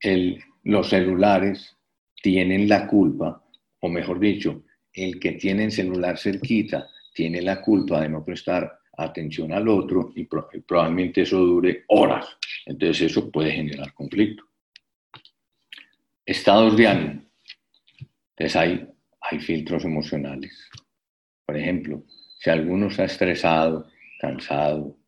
[0.00, 1.74] el, los celulares
[2.22, 3.42] tienen la culpa,
[3.80, 4.62] o mejor dicho,
[4.92, 10.12] el que tiene el celular cerquita tiene la culpa de no prestar atención al otro
[10.14, 12.26] y probablemente eso dure horas.
[12.66, 14.44] Entonces eso puede generar conflicto.
[16.26, 17.22] Estados de ánimo.
[18.36, 18.88] Entonces hay,
[19.20, 20.68] hay filtros emocionales.
[21.46, 22.04] Por ejemplo,
[22.38, 23.88] si alguno está estresado,
[24.20, 24.98] cansado,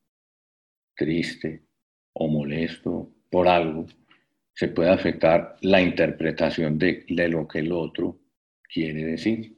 [0.94, 1.64] triste
[2.12, 3.86] o molesto por algo,
[4.54, 8.19] se puede afectar la interpretación de, de lo que el otro
[8.72, 9.56] quiere decir.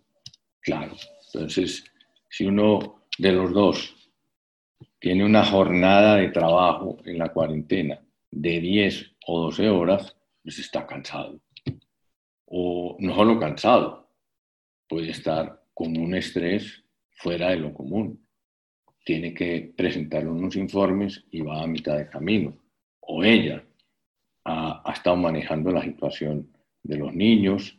[0.60, 0.96] Claro.
[1.32, 1.84] Entonces,
[2.28, 4.10] si uno de los dos
[4.98, 10.86] tiene una jornada de trabajo en la cuarentena de 10 o 12 horas, pues está
[10.86, 11.40] cansado.
[12.46, 14.10] O no solo cansado,
[14.88, 18.26] puede estar con un estrés fuera de lo común.
[19.04, 22.56] Tiene que presentar unos informes y va a mitad de camino.
[23.00, 23.64] O ella
[24.44, 27.76] ha, ha estado manejando la situación de los niños,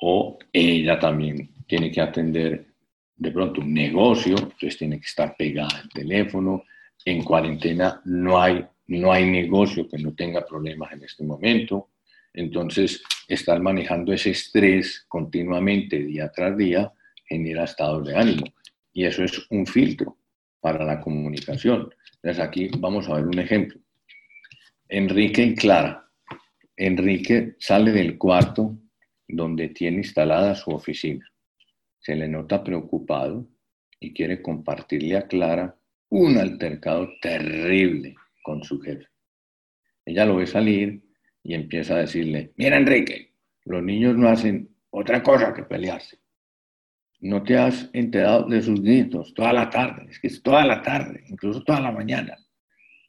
[0.00, 2.66] o ella también tiene que atender
[3.16, 6.64] de pronto un negocio, entonces tiene que estar pegada al teléfono.
[7.04, 11.90] En cuarentena no hay, no hay negocio que no tenga problemas en este momento.
[12.32, 16.92] Entonces, estar manejando ese estrés continuamente día tras día
[17.26, 18.46] genera estados de ánimo.
[18.92, 20.16] Y eso es un filtro
[20.60, 21.90] para la comunicación.
[22.14, 23.78] Entonces, aquí vamos a ver un ejemplo.
[24.88, 26.08] Enrique y Clara.
[26.76, 28.78] Enrique sale del cuarto
[29.32, 31.30] donde tiene instalada su oficina
[32.00, 33.46] se le nota preocupado
[34.00, 35.76] y quiere compartirle a Clara
[36.08, 39.06] un altercado terrible con su jefe.
[40.04, 41.02] Ella lo ve salir
[41.42, 46.18] y empieza a decirle, mira Enrique, los niños no hacen otra cosa que pelearse.
[47.20, 50.82] No te has enterado de sus gritos toda la tarde, es que es toda la
[50.82, 52.36] tarde, incluso toda la mañana.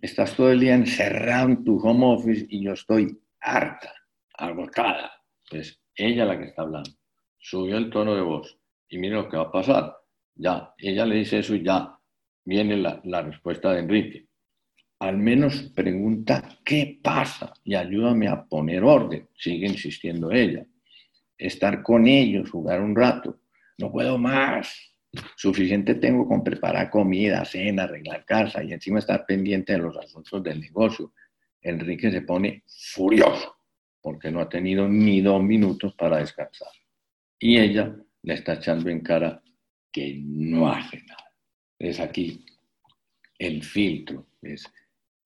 [0.02, 3.94] Estás todo el día encerrado en tu home office y yo estoy harta,
[4.34, 5.12] agotada.
[5.50, 6.92] Pues ella la que está hablando.
[7.38, 8.58] Subió el tono de voz
[8.90, 9.96] y mire lo que va a pasar.
[10.36, 11.98] Ya, ella le dice eso y ya
[12.46, 14.28] viene la, la respuesta de Enrique.
[15.00, 20.66] Al menos pregunta qué pasa y ayúdame a poner orden, sigue insistiendo ella.
[21.38, 23.40] Estar con ellos, jugar un rato.
[23.80, 24.92] No puedo más.
[25.36, 30.42] Suficiente tengo con preparar comida, cena, arreglar casa y encima estar pendiente de los asuntos
[30.44, 31.14] del negocio.
[31.62, 33.51] Enrique se pone furioso
[34.02, 36.72] porque no ha tenido ni dos minutos para descansar.
[37.40, 39.42] Y ella le está echando en cara
[39.92, 41.34] que no hace nada.
[41.78, 42.46] Es aquí
[43.38, 44.28] el filtro.
[44.42, 44.66] Es,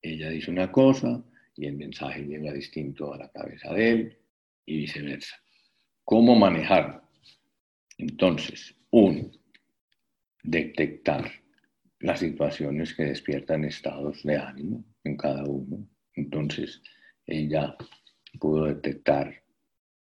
[0.02, 1.24] ella dice una cosa
[1.56, 4.18] y el mensaje llega distinto a la cabeza de él
[4.66, 5.36] y viceversa.
[6.04, 7.02] ¿Cómo manejarlo?
[7.98, 9.32] Entonces, uno,
[10.44, 11.32] detectar
[12.00, 15.88] las situaciones que despiertan estados de ánimo en cada uno.
[16.14, 16.82] Entonces,
[17.26, 17.76] ella
[18.38, 19.34] pudo detectar,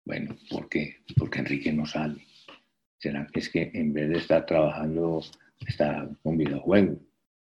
[0.05, 0.97] bueno, ¿por qué?
[1.17, 2.25] Porque Enrique no sale.
[2.97, 5.21] ¿Será que es que en vez de estar trabajando
[5.65, 6.97] está con videojuegos?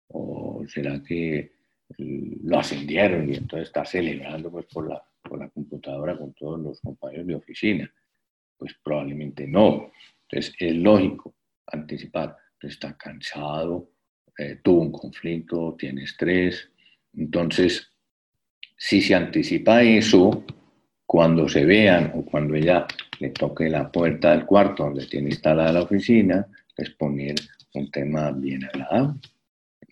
[0.09, 1.53] ¿O será que
[1.99, 6.81] lo ascendieron y entonces está celebrando pues, por, la, por la computadora con todos los
[6.81, 7.95] compañeros de oficina?
[8.57, 9.91] Pues probablemente no.
[10.29, 11.35] Entonces es lógico
[11.67, 13.91] anticipar, está cansado,
[14.39, 16.71] eh, tuvo un conflicto, tiene estrés.
[17.15, 17.91] Entonces,
[18.77, 20.45] si se anticipa eso,
[21.13, 22.87] cuando se vean o cuando ella
[23.21, 27.35] le toque la puerta del cuarto donde tiene instalada la oficina, es poner
[27.75, 29.21] un tema bien agradable,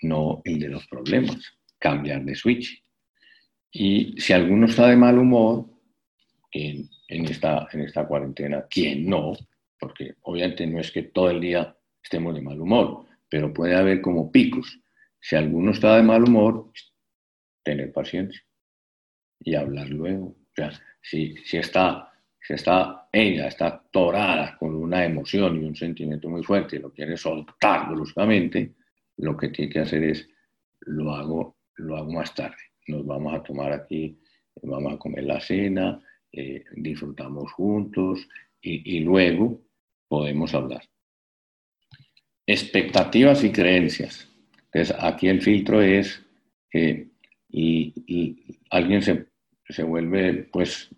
[0.01, 1.37] no el de los problemas,
[1.79, 2.83] cambiar de switch.
[3.71, 5.67] Y si alguno está de mal humor,
[6.53, 9.35] en, en, esta, en esta cuarentena, ¿quién no?
[9.79, 14.01] Porque obviamente no es que todo el día estemos de mal humor, pero puede haber
[14.01, 14.81] como picos.
[15.21, 16.73] Si alguno está de mal humor,
[17.63, 18.43] tener paciencia
[19.39, 20.40] y hablar luego.
[20.53, 22.11] O sea, si, si está
[22.43, 26.93] si está, ella está torada con una emoción y un sentimiento muy fuerte y lo
[26.93, 28.75] quiere soltar bruscamente,
[29.19, 30.29] lo que tiene que hacer es,
[30.81, 32.57] lo hago, lo hago más tarde.
[32.87, 34.19] Nos vamos a tomar aquí,
[34.63, 36.03] vamos a comer la cena,
[36.33, 38.27] eh, disfrutamos juntos
[38.63, 39.61] y, luego
[40.09, 40.83] podemos hablar.
[42.47, 44.29] Expectativas y creencias.
[44.73, 46.25] Entonces, aquí el filtro es
[46.71, 47.11] que
[48.71, 49.30] alguien se,
[49.71, 50.95] se, vuelve pues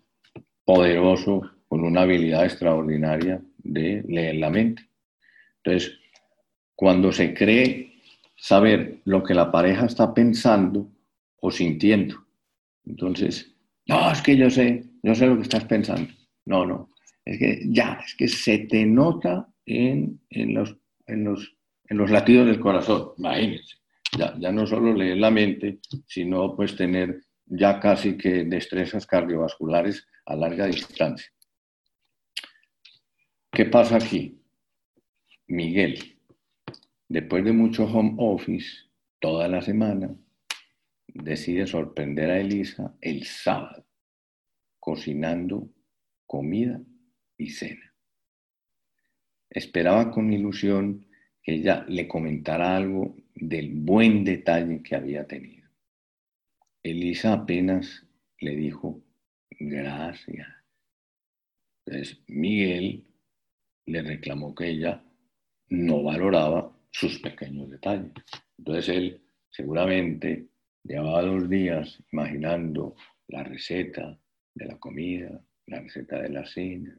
[0.65, 4.87] poderoso, con una habilidad extraordinaria de leer la mente.
[5.63, 5.97] Entonces,
[6.75, 7.93] cuando se cree
[8.35, 10.91] saber lo que la pareja está pensando
[11.41, 12.23] o sintiendo,
[12.85, 13.55] entonces,
[13.87, 16.11] no, es que yo sé, yo sé lo que estás pensando.
[16.45, 16.89] No, no,
[17.25, 20.75] es que ya, es que se te nota en, en, los,
[21.07, 21.55] en, los,
[21.89, 23.77] en los latidos del corazón, imagínense.
[24.17, 30.07] Ya, ya no solo leer la mente, sino pues tener ya casi que destrezas cardiovasculares
[30.25, 31.31] a larga distancia.
[33.51, 34.41] ¿Qué pasa aquí?
[35.47, 36.17] Miguel,
[37.07, 38.89] después de mucho home office,
[39.19, 40.15] toda la semana,
[41.07, 43.85] decide sorprender a Elisa el sábado,
[44.79, 45.69] cocinando
[46.25, 46.81] comida
[47.37, 47.93] y cena.
[49.49, 51.05] Esperaba con ilusión
[51.43, 55.62] que ella le comentara algo del buen detalle que había tenido.
[56.83, 58.05] Elisa apenas
[58.39, 59.01] le dijo
[59.51, 60.47] gracias.
[61.85, 63.05] Entonces Miguel
[63.85, 65.01] le reclamó que ella
[65.69, 68.11] no valoraba sus pequeños detalles.
[68.57, 70.49] Entonces él seguramente
[70.83, 72.95] llevaba dos días imaginando
[73.27, 74.19] la receta
[74.53, 76.97] de la comida, la receta de la cena,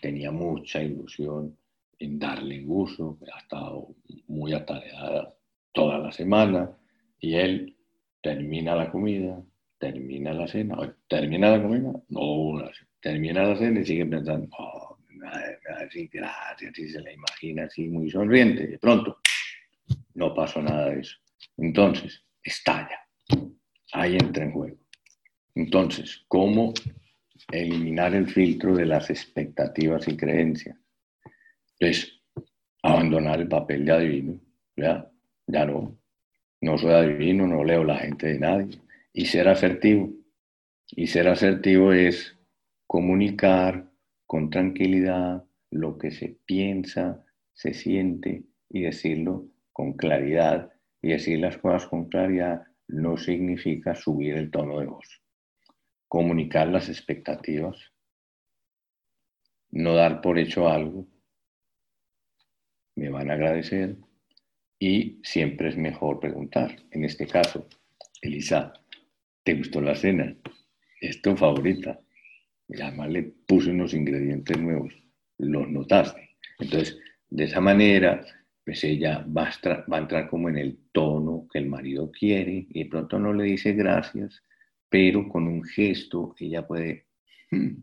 [0.00, 1.56] tenía mucha ilusión
[1.98, 3.94] en darle gusto, ha estado
[4.26, 5.36] muy atareada
[5.72, 6.76] toda la semana
[7.20, 7.76] y él
[8.20, 9.42] termina la comida,
[9.78, 10.76] termina la cena,
[11.08, 15.36] termina la comida, no, termina la cena y sigue pensando, oh, me va
[15.78, 19.18] a decir gracias, y se la imagina así muy sonriente, de pronto
[20.14, 21.16] no pasó nada de eso.
[21.56, 23.00] Entonces, estalla,
[23.92, 24.76] ahí entra en juego.
[25.54, 26.72] Entonces, ¿cómo
[27.50, 30.76] eliminar el filtro de las expectativas y creencias?
[31.78, 32.20] Pues
[32.82, 34.40] abandonar el papel de adivino,
[34.76, 35.10] ya,
[35.46, 35.99] ya no,
[36.60, 38.80] no soy adivino, no leo la gente de nadie
[39.12, 40.10] y ser asertivo.
[40.92, 42.38] Y ser asertivo es
[42.86, 43.90] comunicar
[44.26, 50.72] con tranquilidad lo que se piensa, se siente y decirlo con claridad.
[51.02, 55.22] Y decir las cosas con claridad no significa subir el tono de voz.
[56.08, 57.92] Comunicar las expectativas,
[59.70, 61.06] no dar por hecho algo,
[62.96, 63.96] me van a agradecer
[64.80, 66.74] y siempre es mejor preguntar.
[66.90, 67.68] En este caso,
[68.20, 68.72] Elisa,
[69.42, 70.34] ¿Te gustó la cena?
[71.00, 71.98] ¿Es tu favorita?
[72.68, 74.92] Y además le puse unos ingredientes nuevos.
[75.38, 76.36] Los notaste.
[76.58, 76.98] Entonces,
[77.30, 78.24] de esa manera,
[78.64, 82.90] pues ella va a, entrar como en el tono que el marido quiere y de
[82.90, 84.42] pronto no le dice gracias,
[84.88, 87.06] pero con un gesto ella puede
[87.50, 87.76] hmm,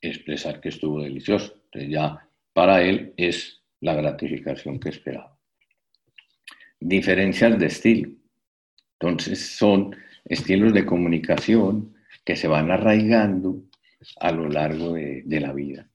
[0.00, 1.60] expresar que estuvo delicioso.
[1.64, 5.33] Entonces ya para él es la gratificación que esperaba.
[6.80, 8.10] Diferencias de estilo.
[8.98, 11.94] Entonces son estilos de comunicación
[12.24, 13.62] que se van arraigando
[14.20, 15.88] a lo largo de, la vida.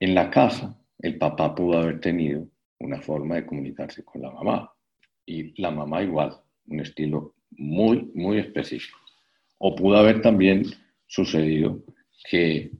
[0.00, 2.48] En la casa, el papá pudo haber tenido
[2.78, 4.72] una forma de comunicarse con la mamá
[5.26, 6.36] y la mamá igual,
[6.66, 8.98] un estilo muy, muy específico.
[9.58, 10.64] O pudo haber también
[11.06, 11.82] sucedido
[12.30, 12.70] que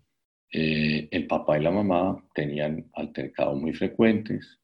[0.52, 4.58] eh, el papá y la mamá tenían altercados muy frecuentes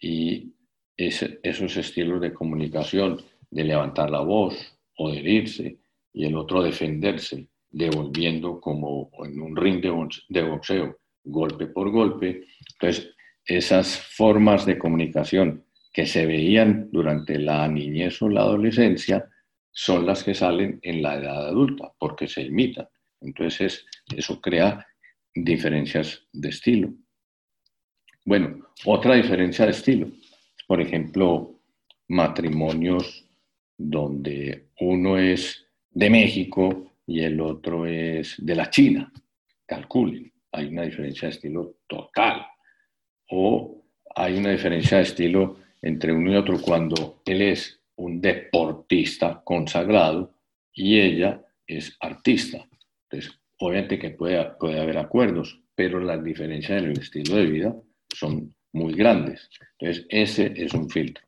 [0.00, 0.53] y
[0.96, 3.20] esos estilos de comunicación,
[3.50, 4.56] de levantar la voz,
[4.96, 5.78] o herirse
[6.12, 12.44] y el otro defenderse, devolviendo como en un ring de boxeo, golpe por golpe.
[12.74, 13.10] Entonces,
[13.44, 19.28] esas formas de comunicación que se veían durante la niñez o la adolescencia
[19.70, 22.88] son las que salen en la edad adulta, porque se imitan.
[23.20, 23.84] Entonces,
[24.16, 24.86] eso crea
[25.34, 26.94] diferencias de estilo.
[28.24, 30.08] Bueno, otra diferencia de estilo,
[30.74, 31.60] por ejemplo,
[32.08, 33.24] matrimonios
[33.78, 39.12] donde uno es de México y el otro es de la China.
[39.64, 42.44] Calculen, hay una diferencia de estilo total.
[43.30, 43.84] O
[44.16, 50.34] hay una diferencia de estilo entre uno y otro cuando él es un deportista consagrado
[50.72, 52.66] y ella es artista.
[53.04, 57.76] Entonces, obviamente que puede, puede haber acuerdos, pero las diferencias en el estilo de vida
[58.12, 59.48] son muy grandes.
[59.78, 61.24] Entonces, ese es un filtro.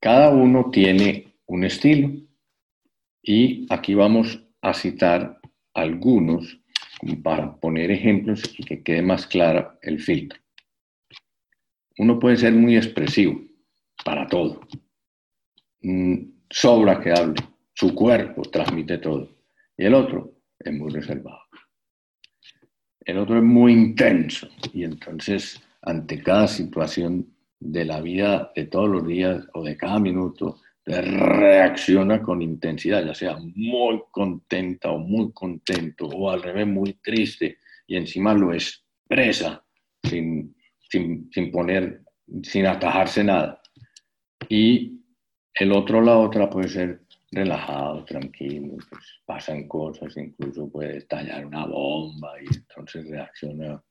[0.00, 2.10] Cada uno tiene un estilo
[3.22, 5.40] y aquí vamos a citar
[5.74, 6.58] algunos
[7.22, 10.40] para poner ejemplos y que quede más clara el filtro.
[11.98, 13.40] Uno puede ser muy expresivo
[14.04, 14.60] para todo.
[15.82, 16.16] Mm,
[16.48, 17.42] sobra que hable.
[17.74, 19.28] Su cuerpo transmite todo.
[19.76, 21.42] Y el otro es muy reservado.
[23.04, 28.88] El otro es muy intenso y entonces ante cada situación de la vida de todos
[28.88, 35.32] los días o de cada minuto, reacciona con intensidad, ya sea muy contenta o muy
[35.32, 39.64] contento, o al revés, muy triste, y encima lo expresa
[40.02, 40.56] sin,
[40.90, 42.02] sin, sin poner,
[42.42, 43.60] sin atajarse nada.
[44.48, 45.00] Y
[45.54, 51.66] el otro, la otra puede ser relajado, tranquilo, pues pasan cosas, incluso puede estallar una
[51.66, 53.82] bomba y entonces reacciona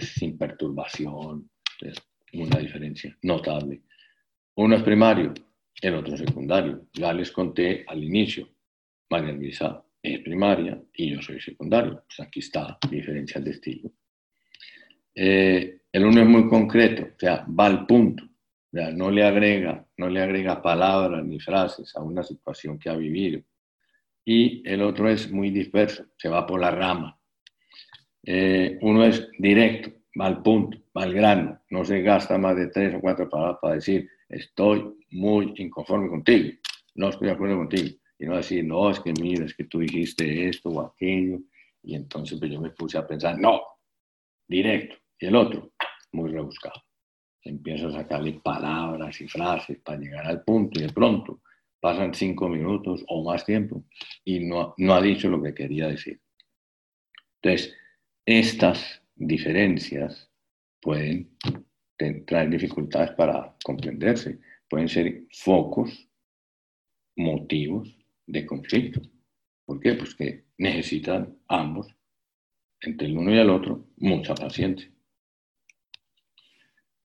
[0.00, 1.50] sin perturbación
[2.34, 3.82] una diferencia notable.
[4.56, 5.32] Uno es primario,
[5.80, 6.86] el otro secundario.
[6.92, 8.48] Ya les conté al inicio,
[9.10, 12.04] María Luisa es primaria y yo soy secundario.
[12.06, 13.90] Pues aquí está diferencia de estilo.
[15.14, 19.86] Eh, el uno es muy concreto, o sea, va al punto, o no le agrega,
[19.96, 23.40] no le agrega palabras ni frases a una situación que ha vivido.
[24.24, 27.18] Y el otro es muy disperso, se va por la rama.
[28.26, 33.00] Eh, uno es directo, va punto, va grano, no se gasta más de tres o
[33.00, 36.50] cuatro palabras para decir estoy muy inconforme contigo,
[36.94, 37.96] no estoy de acuerdo contigo.
[38.18, 41.40] Y no decir, no, es que mira, es que tú dijiste esto o aquello.
[41.82, 43.60] Y entonces pues, yo me puse a pensar, no,
[44.46, 44.96] directo.
[45.18, 45.72] Y el otro,
[46.12, 46.82] muy rebuscado.
[47.42, 51.40] Empiezo a sacarle palabras y frases para llegar al punto y de pronto
[51.80, 53.84] pasan cinco minutos o más tiempo
[54.24, 56.18] y no, no ha dicho lo que quería decir.
[57.42, 57.76] Entonces,
[58.26, 60.30] estas diferencias
[60.80, 61.36] pueden
[62.26, 66.08] traer dificultades para comprenderse, pueden ser focos,
[67.16, 67.96] motivos
[68.26, 69.00] de conflicto.
[69.64, 69.94] ¿Por qué?
[69.94, 71.94] Pues que necesitan ambos,
[72.80, 74.90] entre el uno y el otro, mucha paciencia.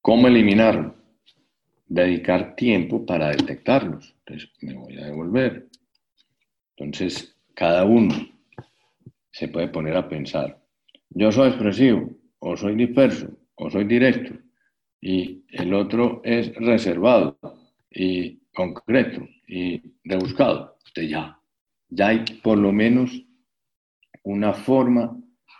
[0.02, 0.96] ¿Cómo eliminarlo?
[1.86, 4.16] Dedicar tiempo para detectarlos.
[4.20, 5.70] Entonces, me voy a devolver.
[6.76, 8.14] Entonces, cada uno
[9.32, 10.59] se puede poner a pensar,
[11.10, 14.34] yo soy expresivo, o soy disperso, o soy directo,
[15.02, 17.38] y el otro es reservado
[17.90, 20.78] y concreto y rebuscado.
[20.88, 21.40] Entonces ya,
[21.90, 23.26] ya hay por lo menos
[24.24, 25.18] una forma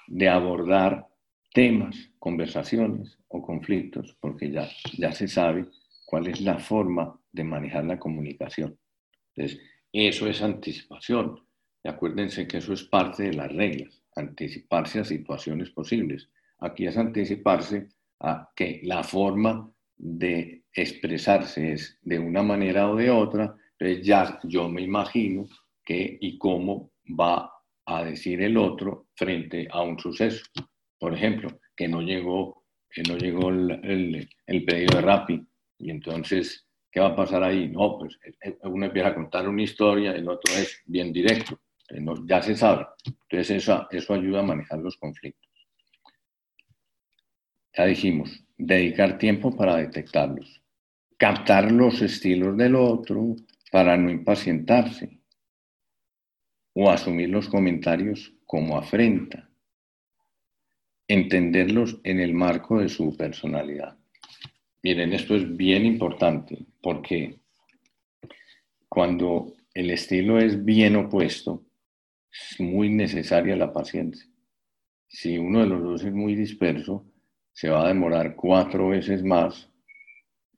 [0.08, 1.08] de abordar
[1.54, 5.68] temas, conversaciones o conflictos, porque ya, ya se sabe
[6.06, 8.78] cuál es la forma de manejar la comunicación.
[9.36, 11.40] Entonces, eso es anticipación.
[11.84, 16.30] Acuérdense que eso es parte de las reglas, anticiparse a situaciones posibles.
[16.60, 17.88] Aquí es anticiparse
[18.20, 24.40] a que la forma de expresarse es de una manera o de otra, entonces ya
[24.44, 25.46] yo me imagino
[25.84, 27.52] qué y cómo va
[27.86, 30.46] a decir el otro frente a un suceso.
[31.00, 35.48] Por ejemplo, que no llegó, que no llegó el, el, pedido de Rappi
[35.80, 37.70] y entonces, ¿qué va a pasar ahí?
[37.70, 38.20] No, pues
[38.64, 41.60] uno empieza a contar una historia, el otro es bien directo,
[42.26, 42.88] ya se sabe.
[43.06, 45.50] Entonces eso, eso ayuda a manejar los conflictos.
[47.76, 50.62] Ya dijimos, dedicar tiempo para detectarlos,
[51.18, 53.36] captar los estilos del otro
[53.72, 55.20] para no impacientarse
[56.74, 59.50] o asumir los comentarios como afrenta,
[61.08, 63.98] entenderlos en el marco de su personalidad.
[64.82, 67.40] Miren, esto es bien importante porque
[68.88, 71.66] cuando el estilo es bien opuesto,
[72.32, 74.30] es muy necesaria la paciencia.
[75.08, 77.06] Si uno de los dos es muy disperso,
[77.52, 79.70] se va a demorar cuatro veces más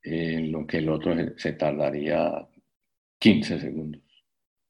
[0.02, 2.46] en lo que el otro se tardaría
[3.18, 4.02] 15 segundos.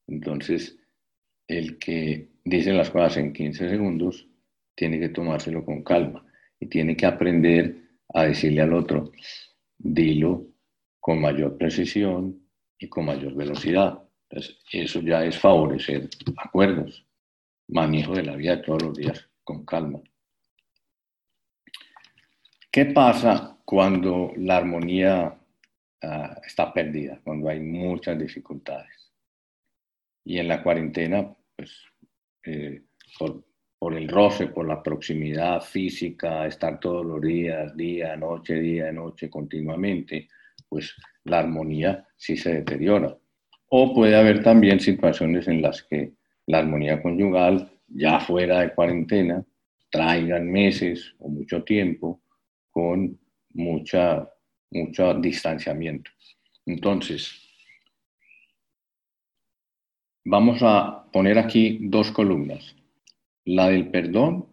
[0.07, 0.79] Entonces,
[1.49, 4.29] el que dice las cosas en 15 segundos
[4.75, 6.25] tiene que tomárselo con calma
[6.59, 7.77] y tiene que aprender
[8.15, 9.13] a decirle al otro,
[9.79, 10.47] dilo
[11.01, 12.47] con mayor precisión
[12.79, 14.03] y con mayor velocidad.
[14.33, 16.09] Eso ya es favorecer
[16.39, 17.07] acuerdos,
[17.69, 20.01] manejo de la vida todos los días con calma.
[22.71, 25.39] ¿Qué pasa cuando la armonía
[26.03, 29.13] ah, está perdida, cuando hay muchas dificultades?
[30.25, 31.85] Y en la cuarentena, pues,
[32.45, 32.83] eh,
[33.19, 33.45] por,
[33.79, 39.29] por, el roce, por la proximidad física, estar todos los días, día, noche, día, noche,
[39.29, 40.29] continuamente,
[40.67, 43.15] pues la armonía sí se deteriora.
[43.75, 46.13] O puede haber también situaciones en las que
[46.45, 49.43] la armonía conyugal, ya fuera de cuarentena,
[49.91, 52.21] traigan meses o mucho tiempo,
[52.71, 53.19] con
[53.55, 54.29] mucha,
[54.71, 56.11] mucho distanciamiento.
[56.67, 57.33] Entonces,
[60.23, 62.77] vamos a poner aquí dos columnas,
[63.47, 64.53] la del perdón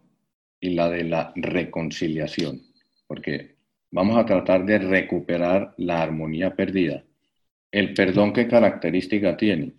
[0.58, 2.62] y la de la reconciliación,
[3.06, 3.56] porque
[3.90, 7.04] vamos a tratar de recuperar la armonía perdida.
[7.72, 9.74] ¿El perdón qué característica tiene?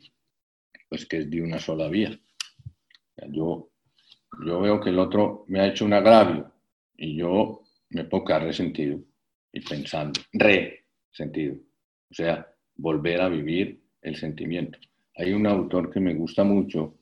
[0.88, 2.18] Pues que es de una sola vía.
[3.28, 3.70] Yo,
[4.46, 6.52] yo veo que el otro me ha hecho un agravio
[6.96, 9.00] y yo me puedo quedar resentido
[9.52, 11.56] y pensando, resentido.
[12.10, 14.80] O sea, volver a vivir el sentimiento.
[15.16, 16.98] Hay un autor que me gusta mucho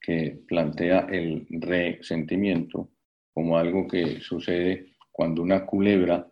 [0.00, 2.88] que plantea el resentimiento
[3.34, 6.26] como algo que sucede cuando una culebra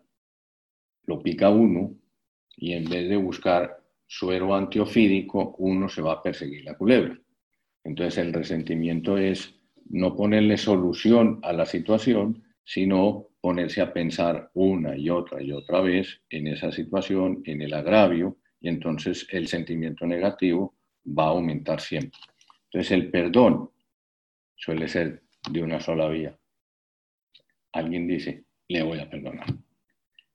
[1.05, 1.95] lo pica uno
[2.57, 3.78] y en vez de buscar
[4.09, 7.17] suero antiofídico, uno se va a perseguir la culebra.
[7.85, 9.55] Entonces el resentimiento es
[9.91, 15.81] no ponerle solución a la situación, sino ponerse a pensar una y otra y otra
[15.83, 20.75] vez en esa situación, en el agravio, y entonces el sentimiento negativo
[21.07, 22.19] va a aumentar siempre.
[22.65, 23.71] Entonces el perdón
[24.57, 26.37] suele ser de una sola vía.
[27.73, 29.47] Alguien dice, le voy a perdonar.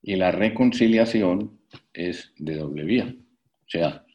[0.01, 1.59] Y la reconciliación
[1.91, 3.15] es de doble vía.
[3.73, 4.05] O sea,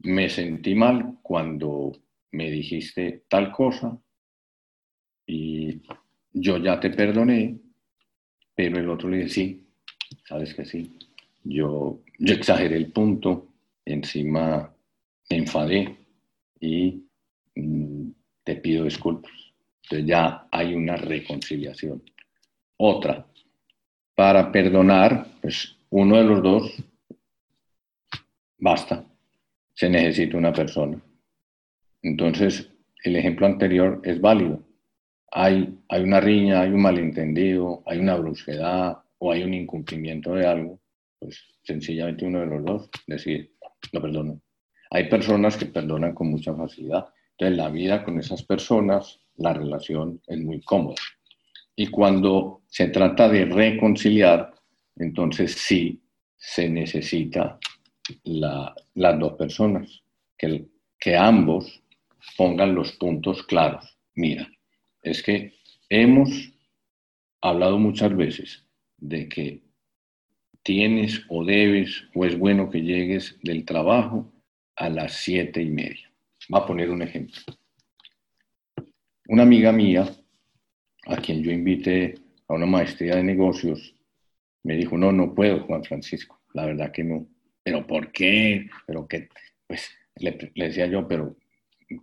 [0.00, 1.92] me sentí mal cuando
[2.32, 3.98] me dijiste tal cosa
[5.26, 5.80] y
[6.34, 7.58] yo ya te perdoné,
[8.54, 9.66] pero el otro le dice, sí,
[10.28, 10.98] sabes que sí.
[11.44, 13.54] Yo, exageré el punto,
[13.86, 14.70] encima
[15.30, 15.96] me enfadé
[16.60, 17.02] y
[17.54, 18.10] mm,
[18.44, 19.32] te pido disculpas.
[19.84, 22.02] Entonces ya hay una reconciliación.
[22.76, 23.26] Otra,
[24.14, 26.84] para perdonar, pues uno de los dos
[28.58, 29.04] basta,
[29.74, 31.02] se necesita una persona.
[32.02, 32.70] Entonces,
[33.04, 34.62] el ejemplo anterior es válido.
[35.32, 40.46] Hay, hay una riña, hay un malentendido, hay una brusquedad o hay un incumplimiento de
[40.46, 40.80] algo,
[41.18, 43.50] pues sencillamente uno de los dos decide,
[43.92, 44.40] lo perdono.
[44.90, 47.06] Hay personas que perdonan con mucha facilidad.
[47.32, 50.96] Entonces, la vida con esas personas, la relación es muy cómoda.
[51.74, 54.54] Y cuando se trata de reconciliar,
[54.96, 56.00] entonces sí
[56.36, 57.58] se necesita
[58.24, 60.02] las dos personas,
[60.36, 60.66] que,
[60.98, 61.82] que ambos
[62.36, 63.96] pongan los puntos claros.
[64.14, 64.50] Mira,
[65.02, 65.54] es que
[65.88, 66.52] hemos
[67.40, 68.64] hablado muchas veces
[68.98, 69.62] de que
[70.62, 74.32] tienes o debes o es bueno que llegues del trabajo
[74.74, 76.10] a las siete y media.
[76.52, 77.36] Va a poner un ejemplo.
[79.28, 80.08] Una amiga mía,
[81.06, 82.14] a quien yo invité
[82.48, 83.94] a una maestría de negocios,
[84.62, 87.26] me dijo, no, no puedo, Juan Francisco, la verdad que no
[87.66, 88.70] pero ¿por qué?
[88.86, 89.28] Pero qué,
[89.66, 91.34] pues le, decía yo, pero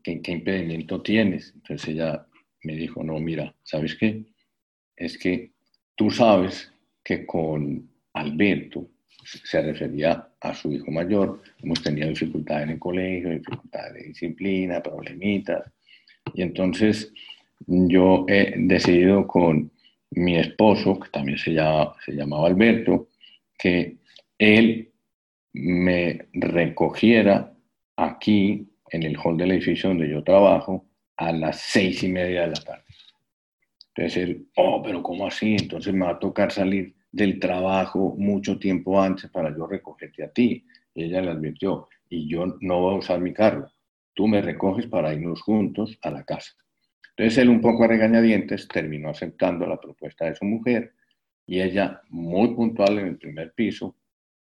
[0.03, 1.53] ¿qué, impedimento tienes?
[1.55, 2.27] Entonces ella
[2.63, 4.25] me dijo, no, mira, ¿sabes qué?
[4.97, 5.51] Es que
[5.95, 6.69] tú sabes
[7.01, 8.89] que con Alberto,
[9.23, 14.83] se refería a su hijo mayor, hemos tenido dificultades en el colegio, dificultades de disciplina,
[14.83, 15.71] problemitas,
[16.33, 17.13] y entonces
[17.65, 19.71] yo he decidido con
[20.11, 23.07] mi esposo, que también se, se llamaba Alberto,
[23.57, 23.95] que
[24.37, 24.89] él
[25.53, 27.53] me recogiera
[27.95, 30.85] aquí en el hall del edificio donde yo trabajo
[31.17, 32.83] a las seis y media de la tarde.
[33.95, 35.55] Entonces él, oh, pero ¿cómo así?
[35.59, 40.31] Entonces me va a tocar salir del trabajo mucho tiempo antes para yo recogerte a
[40.31, 40.65] ti.
[40.95, 43.71] Y ella le advirtió, y yo no voy a usar mi carro,
[44.13, 46.53] tú me recoges para irnos juntos a la casa.
[47.15, 50.93] Entonces él un poco a regañadientes terminó aceptando la propuesta de su mujer
[51.45, 53.95] y ella muy puntual en el primer piso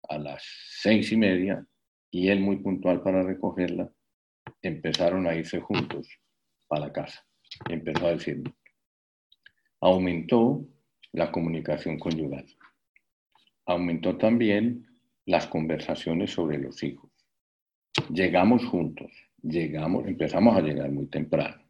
[0.09, 0.43] a las
[0.81, 1.65] seis y media
[2.09, 3.91] y él muy puntual para recogerla,
[4.61, 6.07] empezaron a irse juntos
[6.67, 7.25] para la casa.
[7.69, 8.43] empezó a decir,
[9.79, 10.65] aumentó
[11.13, 12.45] la comunicación conyugal.
[13.65, 14.87] Aumentó también
[15.25, 17.11] las conversaciones sobre los hijos.
[18.09, 21.61] Llegamos juntos, llegamos, empezamos a llegar muy temprano.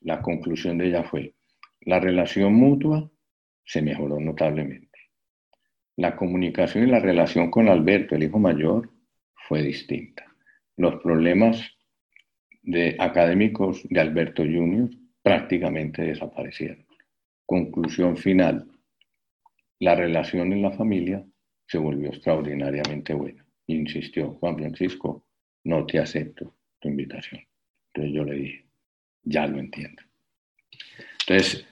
[0.00, 1.34] La conclusión de ella fue,
[1.80, 3.10] la relación mutua
[3.64, 4.91] se mejoró notablemente
[5.96, 8.90] la comunicación y la relación con Alberto, el hijo mayor,
[9.34, 10.24] fue distinta.
[10.76, 11.60] Los problemas
[12.62, 14.90] de académicos de Alberto Jr.
[15.22, 16.86] prácticamente desaparecieron.
[17.44, 18.66] Conclusión final,
[19.80, 21.24] la relación en la familia
[21.66, 23.44] se volvió extraordinariamente buena.
[23.66, 25.26] Insistió Juan Francisco,
[25.64, 27.40] no te acepto tu invitación.
[27.88, 28.66] Entonces yo le dije,
[29.24, 30.02] ya lo entiendo.
[31.20, 31.66] Entonces,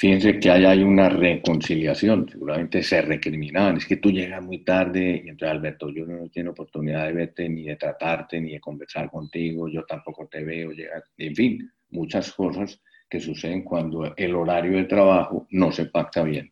[0.00, 5.28] Fíjense que hay una reconciliación, seguramente se recriminaban, es que tú llegas muy tarde y
[5.28, 9.68] entonces Alberto, yo no tengo oportunidad de verte, ni de tratarte, ni de conversar contigo,
[9.68, 12.80] yo tampoco te veo, llegar, en fin, muchas cosas
[13.10, 16.50] que suceden cuando el horario de trabajo no se pacta bien.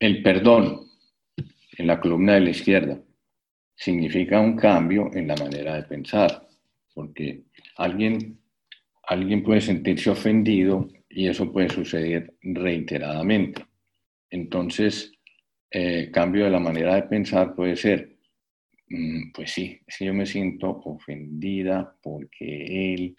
[0.00, 0.80] El perdón
[1.78, 2.98] en la columna de la izquierda
[3.76, 6.48] significa un cambio en la manera de pensar,
[6.92, 7.44] porque
[7.76, 8.40] alguien,
[9.04, 13.64] alguien puede sentirse ofendido y eso puede suceder reiteradamente.
[14.30, 15.12] Entonces,
[15.70, 18.16] eh, cambio de la manera de pensar puede ser,
[18.88, 23.16] mm, pues sí, que yo me siento ofendida porque él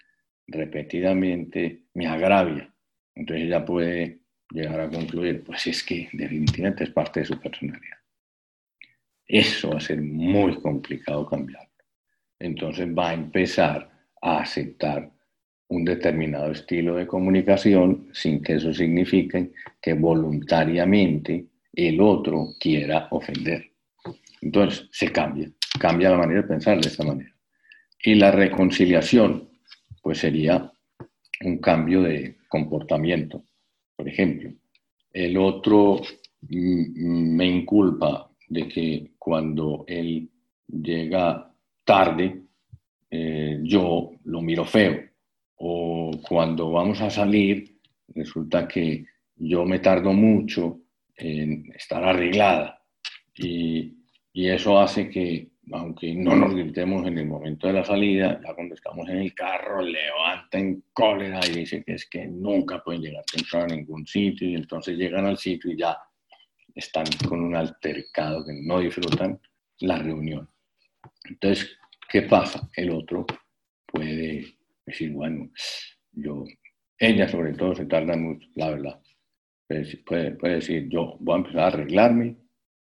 [0.47, 2.71] repetidamente me agravia.
[3.15, 4.19] Entonces ya puede
[4.51, 7.97] llegar a concluir, pues es que definitivamente es parte de su personalidad.
[9.25, 11.67] Eso va a ser muy complicado cambiar.
[12.39, 13.89] Entonces va a empezar
[14.21, 15.14] a aceptar
[15.68, 19.51] un determinado estilo de comunicación sin que eso signifique
[19.82, 23.72] que voluntariamente el otro quiera ofender.
[24.41, 25.49] Entonces, se cambia,
[25.80, 27.34] cambia la manera de pensar de esta manera.
[28.03, 29.49] Y la reconciliación,
[30.01, 30.72] pues sería
[31.43, 33.43] un cambio de comportamiento.
[33.95, 34.51] Por ejemplo,
[35.11, 36.01] el otro
[36.47, 40.30] me inculpa de que cuando él
[40.68, 41.51] llega
[41.84, 42.43] tarde,
[43.09, 45.14] eh, yo lo miro feo
[45.57, 47.79] o cuando vamos a salir,
[48.09, 50.79] resulta que yo me tardo mucho
[51.15, 52.81] en estar arreglada
[53.35, 53.93] y,
[54.33, 58.53] y eso hace que, aunque no nos gritemos en el momento de la salida, ya
[58.53, 63.01] cuando estamos en el carro, levanta en cólera y dice que es que nunca pueden
[63.01, 65.97] llegar temprano a ningún sitio y entonces llegan al sitio y ya
[66.73, 69.39] están con un altercado que no disfrutan
[69.79, 70.49] la reunión.
[71.23, 71.77] Entonces,
[72.09, 72.69] ¿qué pasa?
[72.75, 73.25] El otro
[73.85, 74.54] puede
[74.86, 75.49] decir, bueno,
[76.11, 76.45] yo,
[76.97, 79.01] ella sobre todo se tarda mucho, la verdad.
[79.67, 82.38] Puede, puede, decir, yo voy a empezar a arreglarme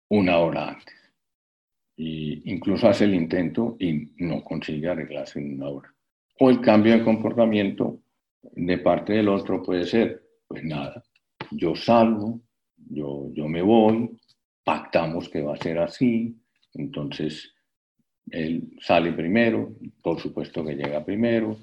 [0.08, 0.94] una hora antes.
[1.96, 5.94] Y incluso hace el intento y no consigue arreglarse en una hora.
[6.40, 8.02] O el cambio de comportamiento
[8.42, 11.02] de parte del otro puede ser, pues nada,
[11.50, 12.40] yo salgo,
[12.76, 14.10] yo, yo me voy,
[14.64, 16.36] pactamos que va a ser así,
[16.74, 17.54] entonces
[18.30, 21.56] él sale primero, por supuesto que llega primero,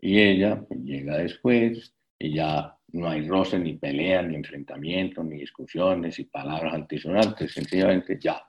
[0.00, 5.40] y ella pues, llega después, y ya no hay roce, ni pelea, ni enfrentamiento, ni
[5.40, 8.42] discusiones, y palabras antisonantes, sencillamente ya.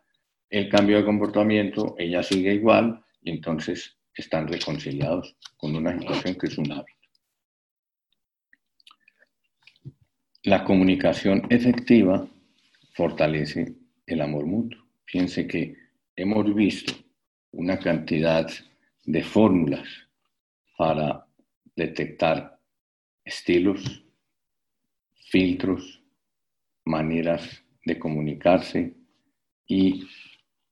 [0.49, 6.47] El cambio de comportamiento, ella sigue igual, y entonces están reconciliados con una situación que
[6.47, 6.99] es un hábito.
[10.43, 12.25] La comunicación efectiva
[12.93, 13.75] fortalece
[14.05, 14.81] el amor mutuo.
[15.05, 15.75] Piense que
[16.15, 16.93] hemos visto
[17.51, 18.49] una cantidad
[19.05, 19.87] de fórmulas
[20.77, 21.28] para
[21.75, 22.59] detectar
[23.23, 24.03] estilos,
[25.29, 26.03] filtros,
[26.85, 28.93] maneras de comunicarse
[29.67, 30.07] y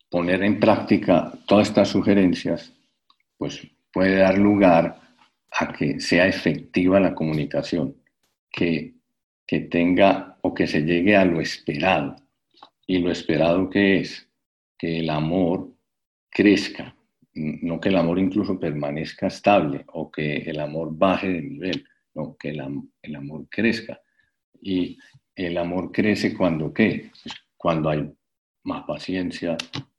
[0.10, 2.74] poner en práctica todas estas sugerencias,
[3.38, 5.00] pues puede dar lugar
[5.52, 7.96] a que sea efectiva la comunicación,
[8.52, 8.98] que
[9.48, 12.18] que tenga o que se llegue a lo esperado.
[12.86, 14.30] Y lo esperado que es
[14.78, 15.74] que el amor
[16.30, 16.96] crezca,
[17.38, 21.86] no que el amor incluso permanezca estable o que el amor baje de nivel,
[22.16, 24.02] no, que el, amor crezca.
[24.62, 24.98] Y
[25.36, 27.12] el amor crece cuando qué?
[27.24, 28.12] Pues cuando hay
[28.64, 29.56] más paciencia,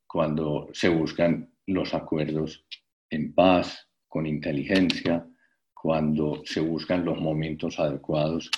[0.07, 2.65] cuando se buscan los acuerdos
[3.11, 5.27] en paz, con inteligencia,
[5.75, 8.51] cuando se buscan los momentos adecuados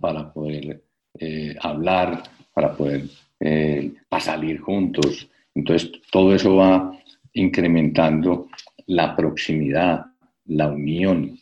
[0.00, 0.84] para poder
[1.18, 2.22] eh, hablar,
[2.52, 3.04] para poder
[3.40, 5.28] eh, salir juntos.
[5.54, 6.92] Entonces, todo eso va
[7.36, 8.48] incrementando
[8.86, 10.06] la proximidad,
[10.46, 11.38] la unión.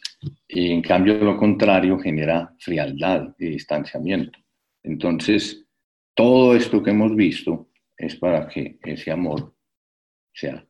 [0.48, 4.38] Y en cambio, lo contrario genera frialdad y distanciamiento.
[4.82, 5.64] Entonces,
[6.14, 9.54] todo esto que hemos visto es para que ese amor
[10.32, 10.66] sea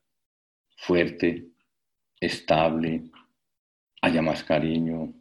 [0.76, 1.48] fuerte,
[2.20, 3.04] estable,
[4.02, 5.14] haya más cariño,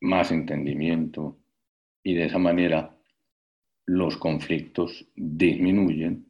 [0.00, 1.38] más entendimiento,
[2.02, 2.96] y de esa manera
[3.86, 6.26] los conflictos disminuyen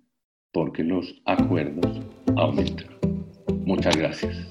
[0.52, 2.00] porque los acuerdos
[2.36, 2.99] aumentan.
[3.64, 4.49] Muchas gracias.